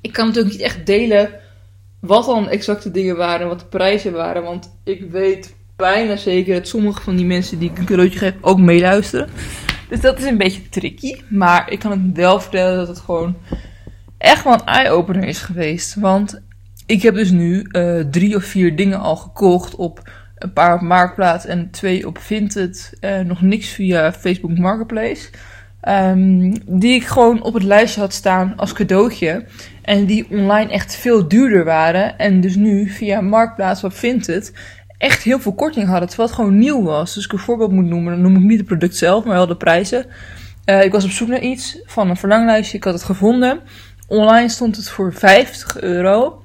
ik 0.00 0.12
kan 0.12 0.27
natuurlijk 0.27 0.55
niet 0.55 0.65
echt 0.65 0.87
delen 0.87 1.31
wat 2.00 2.27
dan 2.27 2.49
exacte 2.49 2.91
dingen 2.91 3.17
waren, 3.17 3.49
wat 3.49 3.61
de 3.61 3.67
prijzen 3.67 4.12
waren. 4.12 4.43
Want 4.43 4.79
ik 4.85 5.11
weet 5.11 5.55
bijna 5.77 6.17
zeker 6.17 6.55
dat 6.55 6.69
sommige 6.69 7.03
van 7.03 7.17
die 7.17 7.27
mensen 7.27 7.59
die 7.59 7.71
ik 7.71 7.79
een 7.79 7.85
cadeautje 7.85 8.19
geef 8.19 8.35
ook 8.41 8.59
meeluisteren. 8.59 9.29
Dus 9.88 10.00
dat 10.00 10.19
is 10.19 10.25
een 10.25 10.38
beetje 10.38 10.69
tricky. 10.69 11.15
Maar 11.29 11.73
ik 11.73 11.79
kan 11.79 11.91
het 11.91 12.17
wel 12.17 12.41
vertellen 12.41 12.77
dat 12.77 12.88
het 12.88 12.99
gewoon 12.99 13.37
echt 14.20 14.44
wel 14.44 14.52
een 14.52 14.64
eye-opener 14.64 15.25
is 15.25 15.38
geweest. 15.38 15.94
Want 15.94 16.43
ik 16.87 17.02
heb 17.02 17.14
dus 17.14 17.31
nu 17.31 17.67
uh, 17.72 18.00
drie 18.00 18.37
of 18.37 18.44
vier 18.44 18.76
dingen 18.76 19.00
al 19.00 19.17
gekocht 19.17 19.75
op 19.75 20.11
een 20.38 20.52
paar 20.52 20.75
op 20.75 20.81
Marktplaats 20.81 21.46
en 21.46 21.70
twee 21.70 22.06
op 22.06 22.19
Vinted. 22.19 22.93
Uh, 23.00 23.20
nog 23.20 23.43
niks 23.43 23.69
via 23.69 24.12
Facebook 24.12 24.58
Marketplace. 24.58 25.28
Um, 25.88 26.55
die 26.81 26.94
ik 26.94 27.05
gewoon 27.05 27.43
op 27.43 27.55
het 27.55 27.62
lijstje 27.62 28.00
had 28.00 28.12
staan 28.12 28.52
als 28.56 28.72
cadeautje. 28.72 29.44
En 29.82 30.05
die 30.05 30.26
online 30.31 30.72
echt 30.72 30.96
veel 30.96 31.28
duurder 31.28 31.64
waren. 31.64 32.19
En 32.19 32.40
dus 32.40 32.55
nu 32.55 32.88
via 32.88 33.20
Marktplaats 33.20 33.84
of 33.84 33.94
Vinted 33.94 34.52
echt 34.99 35.22
heel 35.22 35.40
veel 35.40 35.55
korting 35.55 35.88
hadden. 35.88 36.08
Terwijl 36.08 36.28
het 36.28 36.38
gewoon 36.38 36.58
nieuw 36.58 36.82
was. 36.82 37.14
Dus 37.14 37.25
ik 37.25 37.32
een 37.32 37.38
voorbeeld 37.38 37.72
moet 37.72 37.84
noemen. 37.84 38.12
Dan 38.12 38.22
noem 38.22 38.37
ik 38.37 38.49
niet 38.49 38.58
het 38.58 38.67
product 38.67 38.96
zelf, 38.96 39.25
maar 39.25 39.34
wel 39.34 39.46
de 39.46 39.56
prijzen. 39.56 40.06
Uh, 40.67 40.84
ik 40.84 40.93
was 40.93 41.05
op 41.05 41.11
zoek 41.11 41.28
naar 41.28 41.40
iets 41.40 41.78
van 41.87 42.11
een 42.11 42.17
verlanglijstje. 42.17 42.76
Ik 42.76 42.84
had 42.84 42.93
het 42.93 43.02
gevonden. 43.02 43.61
Online 44.11 44.49
stond 44.49 44.77
het 44.77 44.89
voor 44.89 45.12
50 45.12 45.81
euro. 45.81 46.43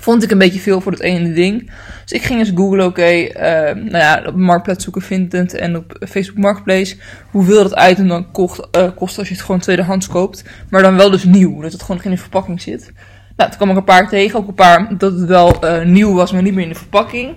Vond 0.00 0.22
ik 0.22 0.30
een 0.30 0.38
beetje 0.38 0.60
veel 0.60 0.80
voor 0.80 0.92
dat 0.92 1.00
ene 1.00 1.32
ding. 1.32 1.70
Dus 2.02 2.12
ik 2.12 2.22
ging 2.22 2.38
eens 2.38 2.52
googlen, 2.54 2.84
oké, 2.84 3.00
okay, 3.00 3.24
uh, 3.26 3.82
nou 3.82 3.96
ja, 3.96 4.22
op 4.26 4.34
Marktplaats 4.34 4.84
zoeken 4.84 5.02
Vinted 5.02 5.54
en 5.54 5.76
op 5.76 5.96
Facebook 6.08 6.38
Marketplace. 6.38 6.96
Hoeveel 7.30 7.68
dat 7.68 7.90
item 7.90 8.08
dan 8.08 8.30
kost, 8.30 8.68
uh, 8.76 8.88
kost 8.96 9.18
als 9.18 9.28
je 9.28 9.34
het 9.34 9.42
gewoon 9.42 9.60
tweedehands 9.60 10.06
koopt. 10.06 10.44
Maar 10.70 10.82
dan 10.82 10.96
wel 10.96 11.10
dus 11.10 11.24
nieuw, 11.24 11.60
dat 11.60 11.72
het 11.72 11.82
gewoon 11.82 12.00
geen 12.00 12.12
in 12.12 12.18
verpakking 12.18 12.60
zit. 12.60 12.92
Nou, 13.36 13.50
toen 13.50 13.58
kwam 13.58 13.70
ik 13.70 13.76
een 13.76 13.84
paar 13.84 14.08
tegen. 14.08 14.38
Ook 14.38 14.48
een 14.48 14.54
paar 14.54 14.98
dat 14.98 15.12
het 15.12 15.28
wel 15.28 15.64
uh, 15.64 15.84
nieuw 15.84 16.14
was, 16.14 16.32
maar 16.32 16.42
niet 16.42 16.54
meer 16.54 16.62
in 16.62 16.72
de 16.72 16.74
verpakking. 16.74 17.36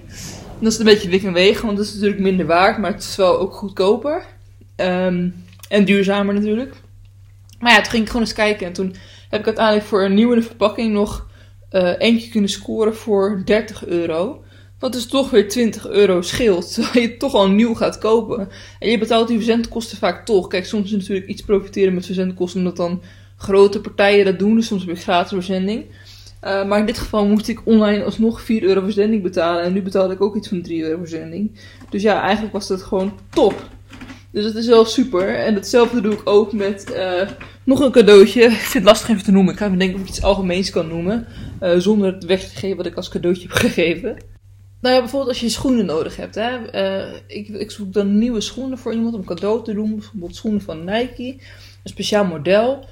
Dat 0.60 0.72
is 0.72 0.80
een 0.80 0.86
beetje 0.86 1.10
wik 1.10 1.24
en 1.24 1.34
wegen, 1.34 1.66
want 1.66 1.78
dat 1.78 1.86
is 1.86 1.94
natuurlijk 1.94 2.22
minder 2.22 2.46
waard, 2.46 2.78
maar 2.78 2.92
het 2.92 3.04
is 3.04 3.16
wel 3.16 3.40
ook 3.40 3.54
goedkoper. 3.54 4.24
Um, 4.76 5.34
en 5.70 5.86
duurzamer 5.86 6.34
natuurlijk. 6.34 6.76
Maar 7.60 7.72
ja, 7.72 7.82
toen 7.82 7.92
ging 7.92 8.04
ik 8.04 8.10
gewoon 8.10 8.26
eens 8.26 8.36
kijken. 8.36 8.68
En 8.68 8.74
toen 8.74 8.96
heb 9.30 9.40
ik 9.40 9.46
uiteindelijk 9.46 9.86
voor 9.86 10.04
een 10.04 10.14
nieuwe 10.14 10.42
verpakking 10.42 10.94
nog 10.94 11.28
uh, 11.72 11.94
eentje 11.98 12.30
kunnen 12.30 12.50
scoren 12.50 12.96
voor 12.96 13.42
30 13.46 13.86
euro. 13.86 14.44
Wat 14.80 14.94
dus 14.94 15.08
toch 15.08 15.30
weer 15.30 15.50
20 15.50 15.88
euro 15.88 16.22
scheelt. 16.22 16.70
Terwijl 16.74 17.08
je 17.08 17.18
toch 17.18 17.34
al 17.34 17.50
nieuw 17.50 17.74
gaat 17.74 17.98
kopen. 17.98 18.50
En 18.80 18.90
je 18.90 18.98
betaalt 18.98 19.28
die 19.28 19.38
verzendkosten 19.38 19.98
vaak 19.98 20.26
toch. 20.26 20.48
Kijk, 20.48 20.66
soms 20.66 20.86
is 20.86 20.92
natuurlijk 20.92 21.28
iets 21.28 21.42
profiteren 21.42 21.94
met 21.94 22.06
verzendkosten. 22.06 22.60
Omdat 22.60 22.78
dan 22.78 23.02
grote 23.38 23.82
partijen 23.82 24.26
dat 24.26 24.40
doen. 24.40 24.56
Dus 24.56 24.68
soms 24.68 24.84
je 24.84 24.96
gratis 24.96 25.32
verzending. 25.32 25.86
Uh, 26.44 26.68
maar 26.68 26.80
in 26.80 26.86
dit 26.86 26.98
geval 26.98 27.26
moest 27.26 27.48
ik 27.48 27.62
online 27.64 28.04
alsnog 28.04 28.42
4 28.42 28.64
euro 28.64 28.82
verzending 28.82 29.24
betalen. 29.24 29.64
En 29.64 29.74
nu 29.74 29.82
betaalde 29.82 30.14
ik 30.14 30.22
ook 30.22 30.36
iets 30.36 30.48
van 30.48 30.62
3 30.62 30.84
euro 30.84 30.98
verzending. 30.98 31.60
Dus 31.90 32.02
ja, 32.02 32.22
eigenlijk 32.22 32.54
was 32.54 32.68
dat 32.68 32.82
gewoon 32.82 33.20
top. 33.30 33.70
Dus 34.32 34.44
dat 34.44 34.56
is 34.56 34.68
wel 34.68 34.86
super. 34.86 35.36
En 35.36 35.54
hetzelfde 35.54 36.02
doe 36.02 36.14
ik 36.14 36.22
ook 36.24 36.54
met 36.54 36.92
uh, 36.96 37.30
nog 37.64 37.80
een 37.80 37.92
cadeautje. 37.92 38.44
Ik 38.52 38.52
vind 38.52 38.74
het 38.74 38.84
lastig 38.84 39.10
even 39.10 39.24
te 39.24 39.32
noemen. 39.32 39.54
Ik 39.54 39.60
ga 39.60 39.66
even 39.66 39.80
denken 39.80 39.96
of 39.96 40.02
ik 40.02 40.10
iets 40.10 40.24
algemeens 40.24 40.70
kan 40.70 40.88
noemen. 40.88 41.28
Uh, 41.62 41.78
zonder 41.78 42.14
het 42.14 42.26
weg 42.26 42.50
te 42.50 42.56
geven 42.56 42.78
wat 42.78 42.86
ik 42.86 42.96
als 42.96 43.10
cadeautje 43.10 43.48
heb 43.48 43.58
gegeven. 43.68 44.18
Nou 44.82 44.96
ja, 44.96 45.00
bijvoorbeeld 45.02 45.32
als 45.32 45.40
je 45.40 45.50
schoenen 45.50 45.86
nodig 45.86 46.16
hebt. 46.16 46.36
Hè? 46.36 46.76
Uh, 46.76 47.14
ik, 47.28 47.48
ik, 47.48 47.72
zoek 47.72 47.94
dan 47.94 48.18
nieuwe 48.18 48.42
schoenen 48.42 48.78
voor 48.78 48.94
iemand 48.94 49.16
om 49.16 49.26
cadeau 49.26 49.64
te 49.64 49.74
doen. 49.74 49.96
Bijvoorbeeld 49.96 50.36
schoenen 50.36 50.62
van 50.62 50.84
Nike. 50.84 51.24
Een 51.24 51.40
speciaal 51.84 52.26
model. 52.26 52.86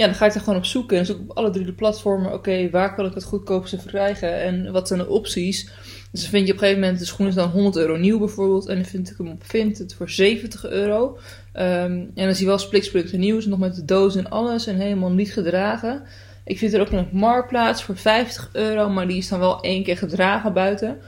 Ja, 0.00 0.06
dan 0.06 0.14
ga 0.14 0.26
ik 0.26 0.34
er 0.34 0.40
gewoon 0.40 0.58
op 0.58 0.64
zoeken. 0.64 0.98
En 0.98 1.06
zoek 1.06 1.20
op 1.20 1.36
alle 1.36 1.50
drie 1.50 1.64
de 1.64 1.72
platformen. 1.72 2.32
Oké, 2.32 2.70
waar 2.70 2.94
kan 2.94 3.06
ik 3.06 3.14
het 3.14 3.24
goedkoopste 3.24 3.78
verkrijgen? 3.78 4.40
En 4.40 4.72
wat 4.72 4.88
zijn 4.88 4.98
de 4.98 5.08
opties? 5.08 5.64
Dus 6.10 6.20
dan 6.20 6.30
vind 6.30 6.46
je 6.46 6.52
op 6.52 6.58
een 6.58 6.64
gegeven 6.64 6.80
moment 6.80 6.98
de 6.98 7.04
schoen 7.04 7.26
is 7.26 7.34
dan 7.34 7.50
100 7.50 7.76
euro 7.76 7.96
nieuw 7.96 8.18
bijvoorbeeld. 8.18 8.66
En 8.66 8.74
dan 8.74 8.84
vind 8.84 9.10
ik 9.10 9.18
hem 9.18 9.28
op 9.28 9.44
Vinted 9.44 9.94
voor 9.94 10.10
70 10.10 10.66
euro. 10.66 11.18
Um, 11.54 11.60
en 11.62 12.10
dan 12.14 12.34
zie 12.34 12.44
je 12.44 12.50
wel 12.50 12.58
spliksplinter 12.58 13.18
nieuw. 13.18 13.40
nog 13.46 13.58
met 13.58 13.74
de 13.74 13.84
doos 13.84 14.16
en 14.16 14.30
alles. 14.30 14.66
En 14.66 14.76
helemaal 14.76 15.10
niet 15.10 15.32
gedragen. 15.32 16.02
Ik 16.44 16.58
vind 16.58 16.72
er 16.72 16.80
ook 16.80 16.90
een 16.90 17.08
Marktplaats 17.12 17.82
voor 17.82 17.96
50 17.96 18.50
euro. 18.52 18.88
Maar 18.88 19.08
die 19.08 19.16
is 19.16 19.28
dan 19.28 19.38
wel 19.38 19.60
één 19.60 19.82
keer 19.82 19.96
gedragen 19.96 20.52
buiten. 20.52 20.98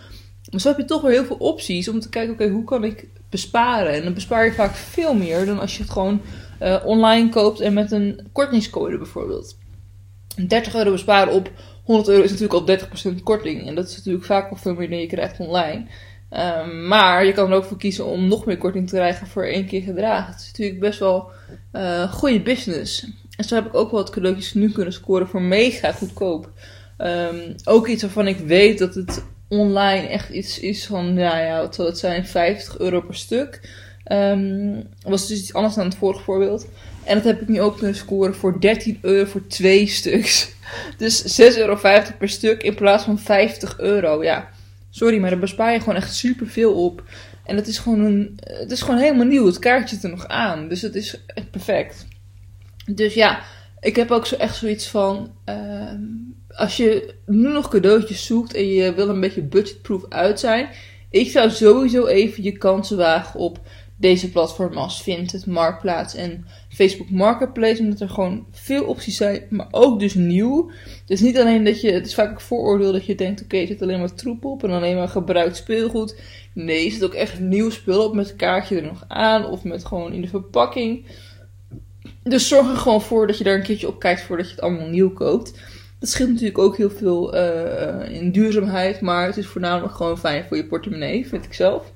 Maar 0.50 0.60
zo 0.60 0.68
heb 0.68 0.78
je 0.78 0.84
toch 0.84 1.02
weer 1.02 1.10
heel 1.10 1.24
veel 1.24 1.36
opties 1.36 1.88
om 1.88 2.00
te 2.00 2.08
kijken, 2.08 2.32
oké, 2.32 2.48
hoe 2.48 2.64
kan 2.64 2.84
ik 2.84 3.08
besparen? 3.30 3.92
En 3.92 4.02
dan 4.02 4.14
bespaar 4.14 4.44
je 4.44 4.52
vaak 4.52 4.74
veel 4.74 5.14
meer 5.14 5.46
dan 5.46 5.60
als 5.60 5.76
je 5.76 5.82
het 5.82 5.92
gewoon 5.92 6.20
uh, 6.62 6.76
online 6.84 7.28
koopt 7.28 7.60
en 7.60 7.72
met 7.72 7.92
een 7.92 8.28
kortingscode 8.32 8.96
bijvoorbeeld. 8.96 9.56
30 10.46 10.74
euro 10.74 10.90
besparen 10.90 11.32
op 11.32 11.50
100 11.84 12.08
euro 12.08 12.22
is 12.22 12.30
natuurlijk 12.30 12.70
al 12.70 13.16
30% 13.16 13.22
korting. 13.22 13.66
En 13.66 13.74
dat 13.74 13.88
is 13.88 13.96
natuurlijk 13.96 14.24
vaak 14.24 14.50
al 14.50 14.56
veel 14.56 14.74
meer 14.74 14.90
dan 14.90 14.98
je 14.98 15.06
krijgt 15.06 15.40
online. 15.40 15.86
Um, 16.30 16.86
maar 16.86 17.24
je 17.26 17.32
kan 17.32 17.50
er 17.50 17.56
ook 17.56 17.64
voor 17.64 17.76
kiezen 17.76 18.06
om 18.06 18.28
nog 18.28 18.44
meer 18.44 18.58
korting 18.58 18.88
te 18.88 18.94
krijgen 18.94 19.26
voor 19.26 19.44
één 19.44 19.66
keer 19.66 19.82
gedragen. 19.82 20.32
Het 20.32 20.40
is 20.40 20.46
natuurlijk 20.46 20.80
best 20.80 20.98
wel 20.98 21.30
uh, 21.72 22.12
goede 22.12 22.40
business. 22.40 23.06
En 23.36 23.44
zo 23.44 23.54
heb 23.54 23.66
ik 23.66 23.74
ook 23.74 23.90
wel 23.90 24.00
wat 24.00 24.10
cadeautjes 24.10 24.54
nu 24.54 24.70
kunnen 24.70 24.92
scoren 24.92 25.28
voor 25.28 25.42
mega 25.42 25.92
goedkoop. 25.92 26.50
Um, 26.98 27.54
ook 27.64 27.88
iets 27.88 28.02
waarvan 28.02 28.26
ik 28.26 28.38
weet 28.38 28.78
dat 28.78 28.94
het 28.94 29.24
online 29.48 30.06
echt 30.06 30.28
iets 30.28 30.60
is 30.60 30.86
van, 30.86 31.14
nou 31.14 31.38
ja, 31.38 31.60
wat 31.60 31.74
zal 31.74 31.86
het 31.86 31.98
zijn, 31.98 32.26
50 32.26 32.78
euro 32.78 33.00
per 33.00 33.14
stuk. 33.14 33.60
Um, 34.04 34.82
was 35.02 35.28
dus 35.28 35.40
iets 35.40 35.54
anders 35.54 35.74
dan 35.74 35.84
het 35.84 35.94
vorige 35.94 36.22
voorbeeld. 36.22 36.66
En 37.04 37.14
dat 37.14 37.24
heb 37.24 37.40
ik 37.40 37.48
nu 37.48 37.60
ook 37.60 37.76
kunnen 37.76 37.96
scoren 37.96 38.34
voor 38.34 38.60
13 38.60 38.98
euro 39.00 39.30
voor 39.30 39.46
twee 39.46 39.86
stuks. 39.98 40.52
Dus 40.96 41.40
6,50 41.40 41.58
euro 41.58 41.78
per 42.18 42.28
stuk 42.28 42.62
in 42.62 42.74
plaats 42.74 43.04
van 43.04 43.18
50 43.18 43.78
euro. 43.78 44.22
Ja, 44.22 44.48
sorry, 44.90 45.18
maar 45.18 45.30
daar 45.30 45.38
bespaar 45.38 45.72
je 45.72 45.78
gewoon 45.78 45.94
echt 45.94 46.14
super 46.14 46.46
veel 46.46 46.84
op. 46.84 47.02
En 47.44 47.56
het 47.56 47.66
is 47.66 47.78
gewoon 47.78 48.00
een, 48.00 48.38
het 48.44 48.70
is 48.70 48.82
gewoon 48.82 49.00
helemaal 49.00 49.26
nieuw. 49.26 49.46
Het 49.46 49.58
kaartje 49.58 49.94
zit 49.94 50.04
er 50.04 50.10
nog 50.10 50.26
aan. 50.26 50.68
Dus 50.68 50.82
het 50.82 50.94
is 50.94 51.20
echt 51.26 51.50
perfect. 51.50 52.06
Dus 52.86 53.14
ja, 53.14 53.42
ik 53.80 53.96
heb 53.96 54.10
ook 54.10 54.26
zo 54.26 54.36
echt 54.36 54.56
zoiets 54.56 54.88
van. 54.88 55.32
Uh, 55.46 55.92
als 56.48 56.76
je 56.76 57.14
nu 57.26 57.52
nog 57.52 57.68
cadeautjes 57.68 58.26
zoekt 58.26 58.54
en 58.54 58.66
je 58.66 58.94
wil 58.94 59.08
een 59.08 59.20
beetje 59.20 59.42
budgetproof 59.42 60.04
uit 60.08 60.40
zijn. 60.40 60.68
Ik 61.12 61.30
zou 61.30 61.50
sowieso 61.50 62.06
even 62.06 62.42
je 62.42 62.58
kansen 62.58 62.96
wagen 62.96 63.40
op 63.40 63.60
deze 63.96 64.30
platformen 64.30 64.78
als 64.78 65.02
Vinted, 65.02 65.46
Marktplaats 65.46 66.14
en 66.14 66.46
Facebook 66.68 67.10
Marketplace. 67.10 67.82
Omdat 67.82 68.00
er 68.00 68.08
gewoon 68.08 68.46
veel 68.50 68.84
opties 68.84 69.16
zijn, 69.16 69.46
maar 69.50 69.68
ook 69.70 70.00
dus 70.00 70.14
nieuw. 70.14 70.70
Dus 71.06 71.20
niet 71.20 71.38
alleen 71.38 71.64
dat 71.64 71.80
je, 71.80 71.92
het 71.92 72.06
is 72.06 72.14
vaak 72.14 72.30
ook 72.30 72.40
vooroordeel 72.40 72.92
dat 72.92 73.06
je 73.06 73.14
denkt, 73.14 73.42
oké, 73.42 73.54
okay, 73.54 73.66
zit 73.66 73.82
alleen 73.82 73.98
maar 73.98 74.14
troep 74.14 74.44
op 74.44 74.64
en 74.64 74.70
alleen 74.70 74.96
maar 74.96 75.08
gebruikt 75.08 75.56
speelgoed. 75.56 76.16
Nee, 76.54 76.90
zit 76.90 77.04
ook 77.04 77.14
echt 77.14 77.40
nieuw 77.40 77.70
spul 77.70 78.04
op 78.04 78.14
met 78.14 78.26
het 78.26 78.36
kaartje 78.36 78.76
er 78.76 78.86
nog 78.86 79.04
aan 79.08 79.46
of 79.46 79.64
met 79.64 79.84
gewoon 79.84 80.12
in 80.12 80.20
de 80.20 80.28
verpakking. 80.28 81.06
Dus 82.22 82.48
zorg 82.48 82.70
er 82.70 82.76
gewoon 82.76 83.02
voor 83.02 83.26
dat 83.26 83.38
je 83.38 83.44
daar 83.44 83.54
een 83.54 83.62
keertje 83.62 83.88
op 83.88 83.98
kijkt 83.98 84.22
voordat 84.22 84.46
je 84.46 84.52
het 84.52 84.60
allemaal 84.60 84.88
nieuw 84.88 85.12
koopt. 85.12 85.60
Dat 86.02 86.10
scheelt 86.10 86.28
natuurlijk 86.28 86.58
ook 86.58 86.76
heel 86.76 86.90
veel 86.90 87.34
uh, 87.34 88.10
in 88.10 88.32
duurzaamheid, 88.32 89.00
maar 89.00 89.26
het 89.26 89.36
is 89.36 89.46
voornamelijk 89.46 89.94
gewoon 89.94 90.18
fijn 90.18 90.44
voor 90.44 90.56
je 90.56 90.66
portemonnee, 90.66 91.28
vind 91.28 91.44
ik 91.44 91.54
zelf. 91.54 91.92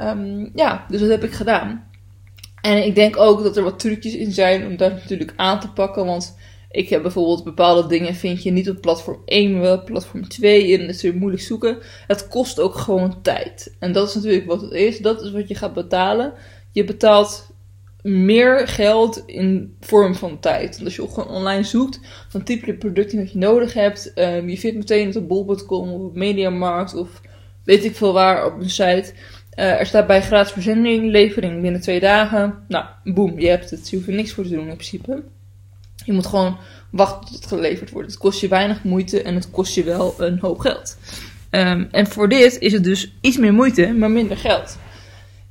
Um, 0.00 0.50
ja, 0.54 0.86
dus 0.88 1.00
dat 1.00 1.08
heb 1.08 1.24
ik 1.24 1.32
gedaan. 1.32 1.90
En 2.60 2.84
ik 2.84 2.94
denk 2.94 3.16
ook 3.16 3.42
dat 3.42 3.56
er 3.56 3.62
wat 3.62 3.78
trucjes 3.78 4.14
in 4.14 4.32
zijn 4.32 4.66
om 4.66 4.76
dat 4.76 4.92
natuurlijk 4.92 5.32
aan 5.36 5.60
te 5.60 5.70
pakken, 5.70 6.06
want 6.06 6.36
ik 6.70 6.88
heb 6.88 7.02
bijvoorbeeld 7.02 7.44
bepaalde 7.44 7.88
dingen 7.88 8.14
vind 8.14 8.42
je 8.42 8.50
niet 8.50 8.70
op 8.70 8.80
platform 8.80 9.22
1, 9.24 9.58
maar 9.60 9.72
op 9.72 9.84
platform 9.84 10.28
2 10.28 10.78
en 10.78 10.86
dat 10.86 10.94
is 10.94 11.02
weer 11.02 11.16
moeilijk 11.16 11.42
zoeken. 11.42 11.78
Het 12.06 12.28
kost 12.28 12.60
ook 12.60 12.74
gewoon 12.74 13.22
tijd. 13.22 13.76
En 13.78 13.92
dat 13.92 14.08
is 14.08 14.14
natuurlijk 14.14 14.46
wat 14.46 14.60
het 14.60 14.72
is. 14.72 14.98
Dat 14.98 15.22
is 15.22 15.30
wat 15.30 15.48
je 15.48 15.54
gaat 15.54 15.74
betalen. 15.74 16.32
Je 16.72 16.84
betaalt 16.84 17.53
meer 18.04 18.68
geld 18.68 19.22
in 19.26 19.76
vorm 19.80 20.14
van 20.14 20.40
tijd. 20.40 20.70
Want 20.70 20.84
als 20.84 20.96
je 20.96 21.08
gewoon 21.08 21.36
online 21.36 21.64
zoekt, 21.64 22.00
dan 22.32 22.42
typ 22.42 22.64
je 22.64 22.70
het 22.70 22.78
product 22.78 23.16
dat 23.16 23.32
je 23.32 23.38
nodig 23.38 23.72
hebt. 23.72 24.12
Um, 24.14 24.48
je 24.48 24.58
vindt 24.58 24.76
meteen 24.76 25.06
het 25.06 25.16
op 25.16 25.28
bol.com 25.28 25.92
of 25.92 26.00
op 26.00 26.16
Mediamarkt 26.16 26.94
of 26.94 27.20
weet 27.64 27.84
ik 27.84 27.96
veel 27.96 28.12
waar 28.12 28.46
op 28.46 28.60
een 28.60 28.70
site. 28.70 29.12
Uh, 29.58 29.80
er 29.80 29.86
staat 29.86 30.06
bij 30.06 30.22
gratis 30.22 30.52
verzending, 30.52 31.10
levering 31.10 31.62
binnen 31.62 31.80
twee 31.80 32.00
dagen. 32.00 32.64
Nou, 32.68 32.84
boem, 33.04 33.40
je 33.40 33.48
hebt 33.48 33.70
het. 33.70 33.90
Je 33.90 33.96
hoeft 33.96 34.08
er 34.08 34.14
niks 34.14 34.32
voor 34.32 34.44
te 34.44 34.50
doen 34.50 34.68
in 34.68 34.76
principe. 34.76 35.22
Je 36.04 36.12
moet 36.12 36.26
gewoon 36.26 36.58
wachten 36.90 37.26
tot 37.26 37.34
het 37.34 37.46
geleverd 37.46 37.90
wordt. 37.90 38.08
Het 38.08 38.18
kost 38.18 38.40
je 38.40 38.48
weinig 38.48 38.84
moeite 38.84 39.22
en 39.22 39.34
het 39.34 39.50
kost 39.50 39.74
je 39.74 39.84
wel 39.84 40.14
een 40.18 40.38
hoop 40.38 40.58
geld. 40.58 40.96
Um, 41.50 41.88
en 41.90 42.06
voor 42.06 42.28
dit 42.28 42.58
is 42.58 42.72
het 42.72 42.84
dus 42.84 43.14
iets 43.20 43.36
meer 43.36 43.52
moeite, 43.52 43.92
maar 43.92 44.10
minder 44.10 44.36
geld. 44.36 44.78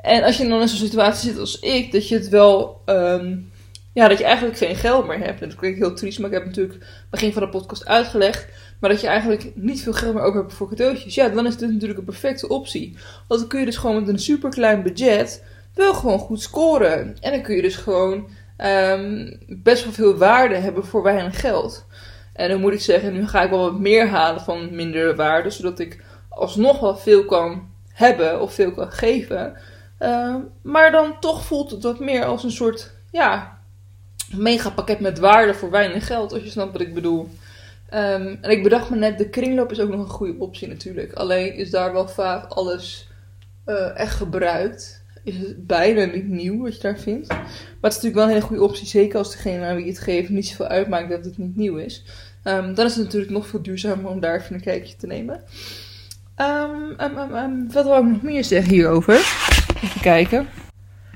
En 0.04 0.24
als 0.24 0.38
je 0.38 0.48
dan 0.48 0.62
in 0.62 0.68
zo'n 0.68 0.78
situatie 0.78 1.30
zit 1.30 1.40
als 1.40 1.60
ik, 1.60 1.92
dat 1.92 2.08
je 2.08 2.16
het 2.16 2.30
wel, 2.30 2.82
um, 2.86 3.52
ja, 3.94 4.08
dat 4.08 4.18
je 4.18 4.24
eigenlijk 4.24 4.58
geen 4.58 4.76
geld 4.76 5.08
meer 5.08 5.20
hebt. 5.20 5.42
En 5.42 5.50
dat 5.50 5.58
klinkt 5.58 5.80
heel 5.80 5.94
triest, 5.94 6.20
maar 6.20 6.30
ik 6.30 6.36
heb 6.36 6.46
natuurlijk 6.46 6.86
begin 7.10 7.34
van 7.34 7.42
de 7.42 7.50
podcast 7.50 7.86
uitgelegd. 7.86 8.48
Maar 8.80 8.90
dat 8.90 9.02
je 9.02 9.08
eigenlijk 9.08 9.52
niet 9.56 9.82
veel 9.82 9.94
geld 9.94 10.14
meer 10.14 10.24
over 10.24 10.40
hebt 10.40 10.54
voor 10.54 10.70
cadeautjes. 10.70 11.16
Ja, 11.16 11.30
dan 11.30 11.46
is 11.46 11.58
dit 11.58 11.72
natuurlijk 11.72 12.00
een 12.00 12.06
perfecte 12.06 12.48
optie. 12.48 12.98
Want 13.28 13.40
dan 13.40 13.50
kun 13.50 13.60
je 13.60 13.66
dus 13.66 13.78
gewoon 13.78 14.00
met 14.00 14.08
een 14.08 14.20
super 14.20 14.50
klein 14.50 14.84
budget 14.84 15.44
wel 15.74 15.94
gewoon 15.94 16.20
goed 16.20 16.42
scoren. 16.42 17.18
En 17.20 17.32
dan 17.32 17.42
kun 17.42 17.56
je 17.56 17.62
dus 17.62 17.76
gewoon 17.76 18.28
um, 18.58 19.40
best 19.48 19.84
wel 19.84 19.94
veel 19.94 20.18
waarde 20.18 20.56
hebben 20.56 20.86
voor 20.86 21.04
weinig 21.04 21.40
geld. 21.40 21.86
En 22.34 22.50
dan 22.50 22.60
moet 22.60 22.74
ik 22.74 22.82
zeggen, 22.82 23.14
nu 23.14 23.28
ga 23.28 23.42
ik 23.42 23.50
wel 23.50 23.60
wat 23.60 23.80
meer 23.80 24.08
halen 24.08 24.42
van 24.42 24.76
mindere 24.76 25.16
waarde, 25.16 25.50
zodat 25.50 25.80
ik 25.80 26.04
alsnog 26.30 26.80
wel 26.80 26.98
veel 26.98 27.26
kan 27.26 27.70
hebben 27.94 28.42
of 28.42 28.54
veel 28.54 28.72
kan 28.72 28.92
geven. 28.92 29.58
Uh, 30.04 30.36
maar 30.62 30.92
dan 30.92 31.20
toch 31.20 31.46
voelt 31.46 31.72
het 31.72 31.84
wat 31.84 32.00
meer 32.00 32.26
als 32.26 32.44
een 32.44 32.52
soort, 32.52 32.92
ja, 33.12 33.58
mega 34.36 34.70
pakket 34.70 35.00
met 35.00 35.20
waarde 35.20 35.54
voor 35.54 35.70
weinig 35.70 36.08
geld, 36.08 36.34
als 36.34 36.44
je 36.44 36.50
snapt 36.50 36.72
wat 36.72 36.82
ik 36.82 36.94
bedoel. 36.94 37.22
Um, 37.94 38.38
en 38.42 38.50
ik 38.50 38.64
bedacht 38.64 38.90
me 38.90 38.96
net, 38.96 39.18
de 39.18 39.30
kringloop 39.30 39.72
is 39.72 39.80
ook 39.80 39.90
nog 39.90 40.00
een 40.00 40.10
goede 40.10 40.40
optie 40.40 40.68
natuurlijk. 40.68 41.14
Alleen 41.14 41.54
is 41.54 41.70
daar 41.70 41.94
wel 41.94 42.08
vaak 42.08 42.52
alles 42.52 43.08
uh, 43.66 44.00
echt 44.00 44.16
gebruikt 44.16 45.04
is 45.24 45.38
het 45.38 45.68
bijna 45.68 46.06
niet 46.06 46.28
nieuw 46.28 46.62
wat 46.62 46.76
je 46.76 46.82
daar 46.82 47.00
vindt. 47.00 47.28
Maar 47.28 47.48
het 47.82 47.92
is 47.92 48.02
natuurlijk 48.02 48.16
wel 48.16 48.24
een 48.24 48.30
hele 48.30 48.42
goede 48.42 48.64
optie. 48.64 48.88
Zeker 48.88 49.18
als 49.18 49.32
degene 49.32 49.66
aan 49.66 49.76
wie 49.76 49.86
je 49.86 49.92
het 49.92 50.00
geeft 50.00 50.30
niet 50.30 50.48
zoveel 50.48 50.68
uitmaakt 50.68 51.10
dat 51.10 51.26
het 51.26 51.38
niet 51.38 51.56
nieuw 51.56 51.76
is. 51.76 52.04
Um, 52.44 52.74
dan 52.76 52.86
is 52.86 52.96
het 52.96 53.04
natuurlijk 53.04 53.32
nog 53.32 53.48
veel 53.48 53.62
duurzamer 53.62 54.10
om 54.10 54.20
daar 54.20 54.40
even 54.40 54.56
een 54.56 54.62
kijkje 54.62 54.96
te 54.96 55.08
nemen. 55.08 55.44
Wat 57.72 57.86
wil 57.86 57.98
ik 57.98 58.04
nog 58.04 58.22
meer 58.22 58.44
zeggen 58.44 58.72
hierover? 58.72 59.62
Even 59.84 60.02
kijken. 60.02 60.48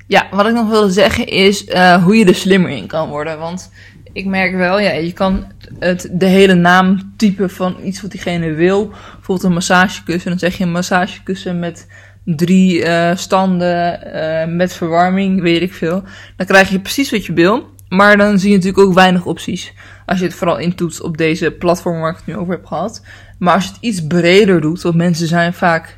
Ja, 0.06 0.26
wat 0.30 0.46
ik 0.46 0.52
nog 0.52 0.68
wilde 0.68 0.90
zeggen 0.90 1.26
is 1.26 1.66
uh, 1.66 2.04
hoe 2.04 2.16
je 2.16 2.24
er 2.24 2.34
slimmer 2.34 2.70
in 2.70 2.86
kan 2.86 3.08
worden. 3.08 3.38
Want 3.38 3.70
ik 4.12 4.26
merk 4.26 4.54
wel, 4.54 4.80
ja, 4.80 4.90
je 4.90 5.12
kan 5.12 5.46
het, 5.78 6.08
de 6.12 6.26
hele 6.26 6.54
naam 6.54 7.12
typen 7.16 7.50
van 7.50 7.76
iets 7.82 8.02
wat 8.02 8.10
diegene 8.10 8.52
wil. 8.52 8.88
Bijvoorbeeld 8.88 9.42
een 9.42 9.52
massagekussen. 9.52 10.30
Dan 10.30 10.38
zeg 10.38 10.56
je 10.56 10.64
een 10.64 10.70
massagekussen 10.70 11.58
met 11.58 11.86
drie 12.24 12.84
uh, 12.84 13.16
standen 13.16 14.00
uh, 14.06 14.56
met 14.56 14.74
verwarming, 14.74 15.40
weet 15.40 15.62
ik 15.62 15.72
veel. 15.72 16.02
Dan 16.36 16.46
krijg 16.46 16.68
je 16.68 16.80
precies 16.80 17.10
wat 17.10 17.26
je 17.26 17.32
wil. 17.32 17.76
Maar 17.88 18.16
dan 18.16 18.38
zie 18.38 18.50
je 18.50 18.56
natuurlijk 18.56 18.86
ook 18.86 18.94
weinig 18.94 19.24
opties. 19.24 19.72
Als 20.06 20.18
je 20.18 20.24
het 20.24 20.34
vooral 20.34 20.58
intoetst 20.58 21.02
op 21.02 21.16
deze 21.16 21.50
platform 21.50 22.00
waar 22.00 22.10
ik 22.10 22.16
het 22.16 22.26
nu 22.26 22.36
over 22.36 22.52
heb 22.52 22.66
gehad. 22.66 23.04
Maar 23.38 23.54
als 23.54 23.64
je 23.64 23.70
het 23.70 23.80
iets 23.80 24.06
breder 24.06 24.60
doet, 24.60 24.82
want 24.82 24.94
mensen 24.94 25.26
zijn 25.26 25.54
vaak, 25.54 25.97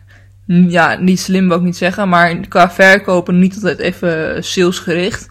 ja, 0.59 0.99
niet 0.99 1.21
slim 1.21 1.49
wil 1.49 1.57
ik 1.57 1.63
niet 1.63 1.77
zeggen, 1.77 2.09
maar 2.09 2.37
qua 2.49 2.71
verkopen 2.71 3.39
niet 3.39 3.55
altijd 3.55 3.79
even 3.79 4.45
salesgericht. 4.45 5.29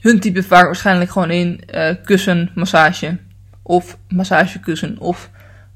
Hun 0.00 0.20
type 0.20 0.42
vaak 0.42 0.64
waarschijnlijk 0.64 1.10
gewoon 1.10 1.30
in 1.30 1.60
uh, 1.74 1.90
kussen, 2.04 2.50
massage. 2.54 3.16
Of 3.62 3.98
massagekussen. 4.08 4.98
Of 4.98 5.30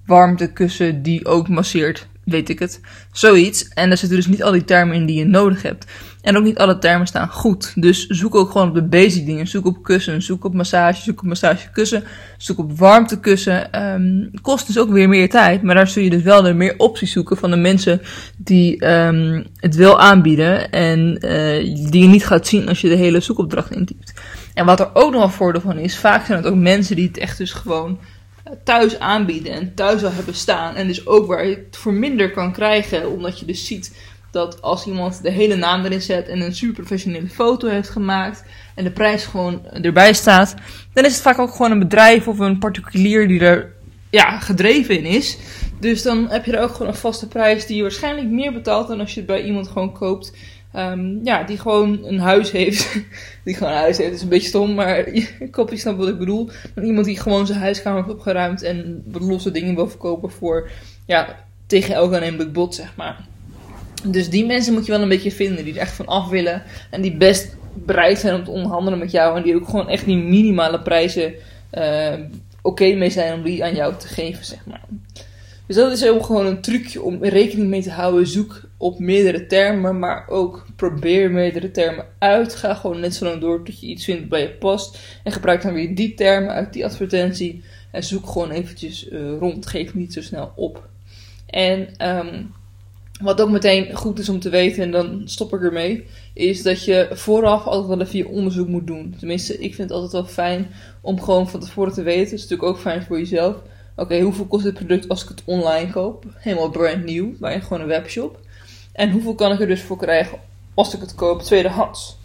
warmtekussen 0.06 1.02
die 1.02 1.26
ook 1.26 1.48
masseert 1.48 2.08
weet 2.24 2.48
ik 2.48 2.58
het. 2.58 2.80
Zoiets. 3.12 3.68
En 3.68 3.88
daar 3.88 3.98
zitten 3.98 4.18
dus 4.18 4.26
niet 4.26 4.42
al 4.42 4.52
die 4.52 4.64
termen 4.64 4.96
in 4.96 5.06
die 5.06 5.18
je 5.18 5.24
nodig 5.24 5.62
hebt. 5.62 5.86
En 6.20 6.36
ook 6.36 6.44
niet 6.44 6.58
alle 6.58 6.78
termen 6.78 7.06
staan 7.06 7.28
goed. 7.28 7.72
Dus 7.74 8.06
zoek 8.06 8.34
ook 8.34 8.50
gewoon 8.50 8.68
op 8.68 8.74
de 8.74 8.82
basic 8.82 9.26
dingen. 9.26 9.46
Zoek 9.46 9.66
op 9.66 9.82
kussen, 9.82 10.22
zoek 10.22 10.44
op 10.44 10.54
massage, 10.54 11.02
zoek 11.02 11.20
op 11.20 11.26
massagekussen, 11.26 12.04
zoek 12.38 12.58
op 12.58 12.78
warmtekussen. 12.78 13.84
Um, 13.84 14.30
kost 14.42 14.66
dus 14.66 14.78
ook 14.78 14.90
weer 14.90 15.08
meer 15.08 15.28
tijd. 15.28 15.62
Maar 15.62 15.74
daar 15.74 15.88
zul 15.88 16.02
je 16.02 16.10
dus 16.10 16.22
wel 16.22 16.54
meer 16.54 16.74
opties 16.76 17.12
zoeken 17.12 17.36
van 17.36 17.50
de 17.50 17.56
mensen 17.56 18.00
die 18.36 18.86
um, 18.88 19.46
het 19.56 19.74
wel 19.74 20.00
aanbieden. 20.00 20.70
En 20.70 21.18
uh, 21.24 21.90
die 21.90 22.02
je 22.02 22.08
niet 22.08 22.26
gaat 22.26 22.46
zien 22.46 22.68
als 22.68 22.80
je 22.80 22.88
de 22.88 22.94
hele 22.94 23.20
zoekopdracht 23.20 23.70
intypt. 23.70 24.12
En 24.54 24.64
wat 24.64 24.80
er 24.80 24.90
ook 24.94 25.12
nog 25.12 25.22
een 25.22 25.30
voordeel 25.30 25.60
van 25.60 25.78
is, 25.78 25.96
vaak 25.96 26.26
zijn 26.26 26.38
het 26.38 26.46
ook 26.46 26.58
mensen 26.58 26.96
die 26.96 27.08
het 27.08 27.18
echt 27.18 27.38
dus 27.38 27.52
gewoon 27.52 27.98
thuis 28.64 28.98
aanbieden 28.98 29.52
en 29.52 29.74
thuis 29.74 30.04
al 30.04 30.12
hebben 30.12 30.34
staan. 30.34 30.74
En 30.74 30.86
dus 30.86 31.06
ook 31.06 31.26
waar 31.26 31.46
je 31.46 31.64
het 31.66 31.76
voor 31.76 31.92
minder 31.92 32.30
kan 32.30 32.52
krijgen, 32.52 33.10
omdat 33.10 33.38
je 33.38 33.46
dus 33.46 33.66
ziet 33.66 33.92
dat 34.30 34.62
als 34.62 34.86
iemand 34.86 35.22
de 35.22 35.30
hele 35.30 35.56
naam 35.56 35.84
erin 35.84 36.02
zet 36.02 36.28
en 36.28 36.40
een 36.40 36.54
super 36.54 36.74
professionele 36.74 37.28
foto 37.28 37.68
heeft 37.68 37.88
gemaakt 37.88 38.44
en 38.74 38.84
de 38.84 38.90
prijs 38.90 39.24
gewoon 39.24 39.66
erbij 39.66 40.12
staat, 40.12 40.54
dan 40.92 41.04
is 41.04 41.12
het 41.12 41.22
vaak 41.22 41.38
ook 41.38 41.50
gewoon 41.50 41.70
een 41.70 41.78
bedrijf 41.78 42.28
of 42.28 42.38
een 42.38 42.58
particulier 42.58 43.28
die 43.28 43.40
er 43.40 43.72
ja, 44.10 44.38
gedreven 44.38 44.96
in 44.98 45.04
is. 45.04 45.38
Dus 45.80 46.02
dan 46.02 46.28
heb 46.28 46.44
je 46.44 46.56
er 46.56 46.62
ook 46.62 46.72
gewoon 46.72 46.88
een 46.88 46.98
vaste 46.98 47.28
prijs 47.28 47.66
die 47.66 47.76
je 47.76 47.82
waarschijnlijk 47.82 48.28
meer 48.28 48.52
betaalt 48.52 48.88
dan 48.88 49.00
als 49.00 49.14
je 49.14 49.20
het 49.20 49.28
bij 49.28 49.42
iemand 49.42 49.68
gewoon 49.68 49.92
koopt 49.92 50.32
Um, 50.76 51.20
ja, 51.24 51.42
die 51.42 51.58
gewoon 51.58 52.04
een 52.04 52.18
huis 52.18 52.50
heeft. 52.50 52.92
die 53.44 53.54
gewoon 53.54 53.72
een 53.72 53.78
huis 53.78 53.98
heeft, 53.98 54.14
is 54.14 54.22
een 54.22 54.28
beetje 54.28 54.48
stom, 54.48 54.74
maar 54.74 54.98
ik 55.48 55.54
hoop 55.54 55.70
je 55.70 55.76
snapt 55.76 55.98
wat 55.98 56.08
ik 56.08 56.18
bedoel. 56.18 56.50
Dan 56.74 56.84
iemand 56.84 57.06
die 57.06 57.20
gewoon 57.20 57.46
zijn 57.46 57.58
huiskamer 57.58 58.02
heeft 58.02 58.14
opgeruimd 58.14 58.62
en 58.62 59.04
losse 59.12 59.50
dingen 59.50 59.74
wil 59.74 59.88
verkopen 59.88 60.30
voor, 60.30 60.70
ja, 61.06 61.44
tegen 61.66 61.94
elk 61.94 62.14
aannemelijk 62.14 62.52
bod, 62.52 62.74
zeg 62.74 62.96
maar. 62.96 63.24
Dus 64.04 64.30
die 64.30 64.46
mensen 64.46 64.72
moet 64.72 64.86
je 64.86 64.92
wel 64.92 65.02
een 65.02 65.08
beetje 65.08 65.32
vinden 65.32 65.64
die 65.64 65.74
er 65.74 65.80
echt 65.80 65.92
van 65.92 66.06
af 66.06 66.28
willen 66.28 66.62
en 66.90 67.00
die 67.00 67.16
best 67.16 67.56
bereid 67.74 68.18
zijn 68.18 68.34
om 68.34 68.44
te 68.44 68.50
onderhandelen 68.50 68.98
met 68.98 69.10
jou 69.10 69.36
en 69.36 69.42
die 69.42 69.56
ook 69.56 69.68
gewoon 69.68 69.88
echt 69.88 70.04
die 70.04 70.16
minimale 70.16 70.80
prijzen 70.80 71.34
uh, 71.72 72.14
oké 72.62 72.94
mee 72.94 73.10
zijn 73.10 73.34
om 73.34 73.42
die 73.42 73.64
aan 73.64 73.74
jou 73.74 73.94
te 73.96 74.08
geven, 74.08 74.44
zeg 74.44 74.66
maar. 74.66 74.84
Dus 75.66 75.76
dat 75.76 75.92
is 75.92 76.06
ook 76.06 76.24
gewoon 76.24 76.46
een 76.46 76.60
trucje 76.60 77.02
om 77.02 77.24
rekening 77.24 77.68
mee 77.68 77.82
te 77.82 77.90
houden. 77.90 78.26
Zoek 78.26 78.60
op 78.80 78.98
meerdere 78.98 79.46
termen, 79.46 79.98
maar 79.98 80.28
ook 80.28 80.66
probeer 80.76 81.30
meerdere 81.30 81.70
termen 81.70 82.06
uit. 82.18 82.54
Ga 82.54 82.74
gewoon 82.74 83.00
net 83.00 83.14
zo 83.14 83.24
lang 83.24 83.40
door 83.40 83.64
tot 83.64 83.80
je 83.80 83.86
iets 83.86 84.04
vindt 84.04 84.28
bij 84.28 84.40
je 84.40 84.50
past. 84.50 84.98
En 85.24 85.32
gebruik 85.32 85.62
dan 85.62 85.72
weer 85.72 85.94
die 85.94 86.14
termen 86.14 86.50
uit 86.52 86.72
die 86.72 86.84
advertentie. 86.84 87.62
En 87.90 88.04
zoek 88.04 88.26
gewoon 88.26 88.50
eventjes 88.50 89.08
uh, 89.08 89.38
rond. 89.38 89.66
Geef 89.66 89.94
niet 89.94 90.12
zo 90.12 90.22
snel 90.22 90.52
op. 90.56 90.88
En 91.46 91.88
um, 92.08 92.54
wat 93.20 93.40
ook 93.40 93.50
meteen 93.50 93.94
goed 93.94 94.18
is 94.18 94.28
om 94.28 94.40
te 94.40 94.50
weten, 94.50 94.82
en 94.82 94.90
dan 94.90 95.22
stop 95.24 95.54
ik 95.54 95.62
ermee, 95.62 96.06
is 96.34 96.62
dat 96.62 96.84
je 96.84 97.08
vooraf 97.12 97.64
altijd 97.64 97.88
wel 97.88 98.06
even 98.06 98.18
je 98.18 98.28
onderzoek 98.28 98.68
moet 98.68 98.86
doen. 98.86 99.14
Tenminste, 99.18 99.52
ik 99.52 99.74
vind 99.74 99.88
het 99.88 99.98
altijd 99.98 100.12
wel 100.12 100.24
fijn 100.24 100.66
om 101.00 101.20
gewoon 101.20 101.48
van 101.48 101.60
tevoren 101.60 101.92
te 101.92 102.02
weten. 102.02 102.24
Dat 102.24 102.32
is 102.32 102.42
natuurlijk 102.42 102.68
ook 102.68 102.78
fijn 102.78 103.02
voor 103.02 103.18
jezelf 103.18 103.62
Oké, 104.00 104.20
hoeveel 104.20 104.46
kost 104.46 104.64
dit 104.64 104.74
product 104.74 105.08
als 105.08 105.22
ik 105.22 105.28
het 105.28 105.42
online 105.44 105.90
koop? 105.90 106.24
Helemaal 106.34 106.70
brand 106.70 107.04
nieuw, 107.04 107.32
bij 107.38 107.60
gewoon 107.60 107.80
een 107.80 107.88
webshop. 107.88 108.40
En 108.92 109.10
hoeveel 109.10 109.34
kan 109.34 109.52
ik 109.52 109.60
er 109.60 109.66
dus 109.66 109.82
voor 109.82 109.96
krijgen 109.96 110.38
als 110.74 110.94
ik 110.94 111.00
het 111.00 111.14
koop 111.14 111.42
tweedehands? 111.42 112.18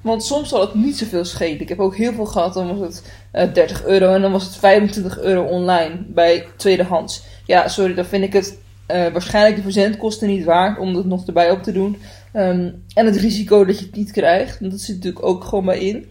Want 0.00 0.24
soms 0.24 0.48
zal 0.48 0.60
het 0.60 0.74
niet 0.74 0.98
zoveel 0.98 1.24
schelen. 1.24 1.60
Ik 1.60 1.68
heb 1.68 1.80
ook 1.80 1.96
heel 1.96 2.12
veel 2.12 2.26
gehad, 2.26 2.54
dan 2.54 2.78
was 2.78 2.88
het 2.88 3.12
uh, 3.32 3.42
eh, 3.42 3.54
30 3.54 3.84
euro 3.84 4.14
en 4.14 4.22
dan 4.22 4.32
was 4.32 4.44
het 4.44 4.56
25 4.56 5.18
euro 5.18 5.42
online 5.42 5.96
bij 6.06 6.46
tweedehands. 6.56 7.22
Ja, 7.46 7.68
sorry, 7.68 7.94
dan 7.94 8.04
vind 8.04 8.24
ik 8.24 8.32
het 8.32 8.58
uh, 8.88 9.06
waarschijnlijk 9.06 9.56
de 9.56 9.62
verzendkosten 9.62 10.28
niet 10.28 10.44
waard 10.44 10.78
om 10.78 10.94
het 10.94 11.06
nog 11.06 11.26
erbij 11.26 11.50
op 11.50 11.62
te 11.62 11.72
doen. 11.72 11.96
Um, 12.34 12.84
en 12.94 13.06
het 13.06 13.16
risico 13.16 13.64
dat 13.64 13.78
je 13.78 13.84
het 13.84 13.94
niet 13.94 14.10
krijgt, 14.10 14.60
want 14.60 14.72
dat 14.72 14.80
zit 14.80 14.94
natuurlijk 14.94 15.24
ook 15.24 15.44
gewoon 15.44 15.64
bij 15.64 15.78
in 15.78 16.06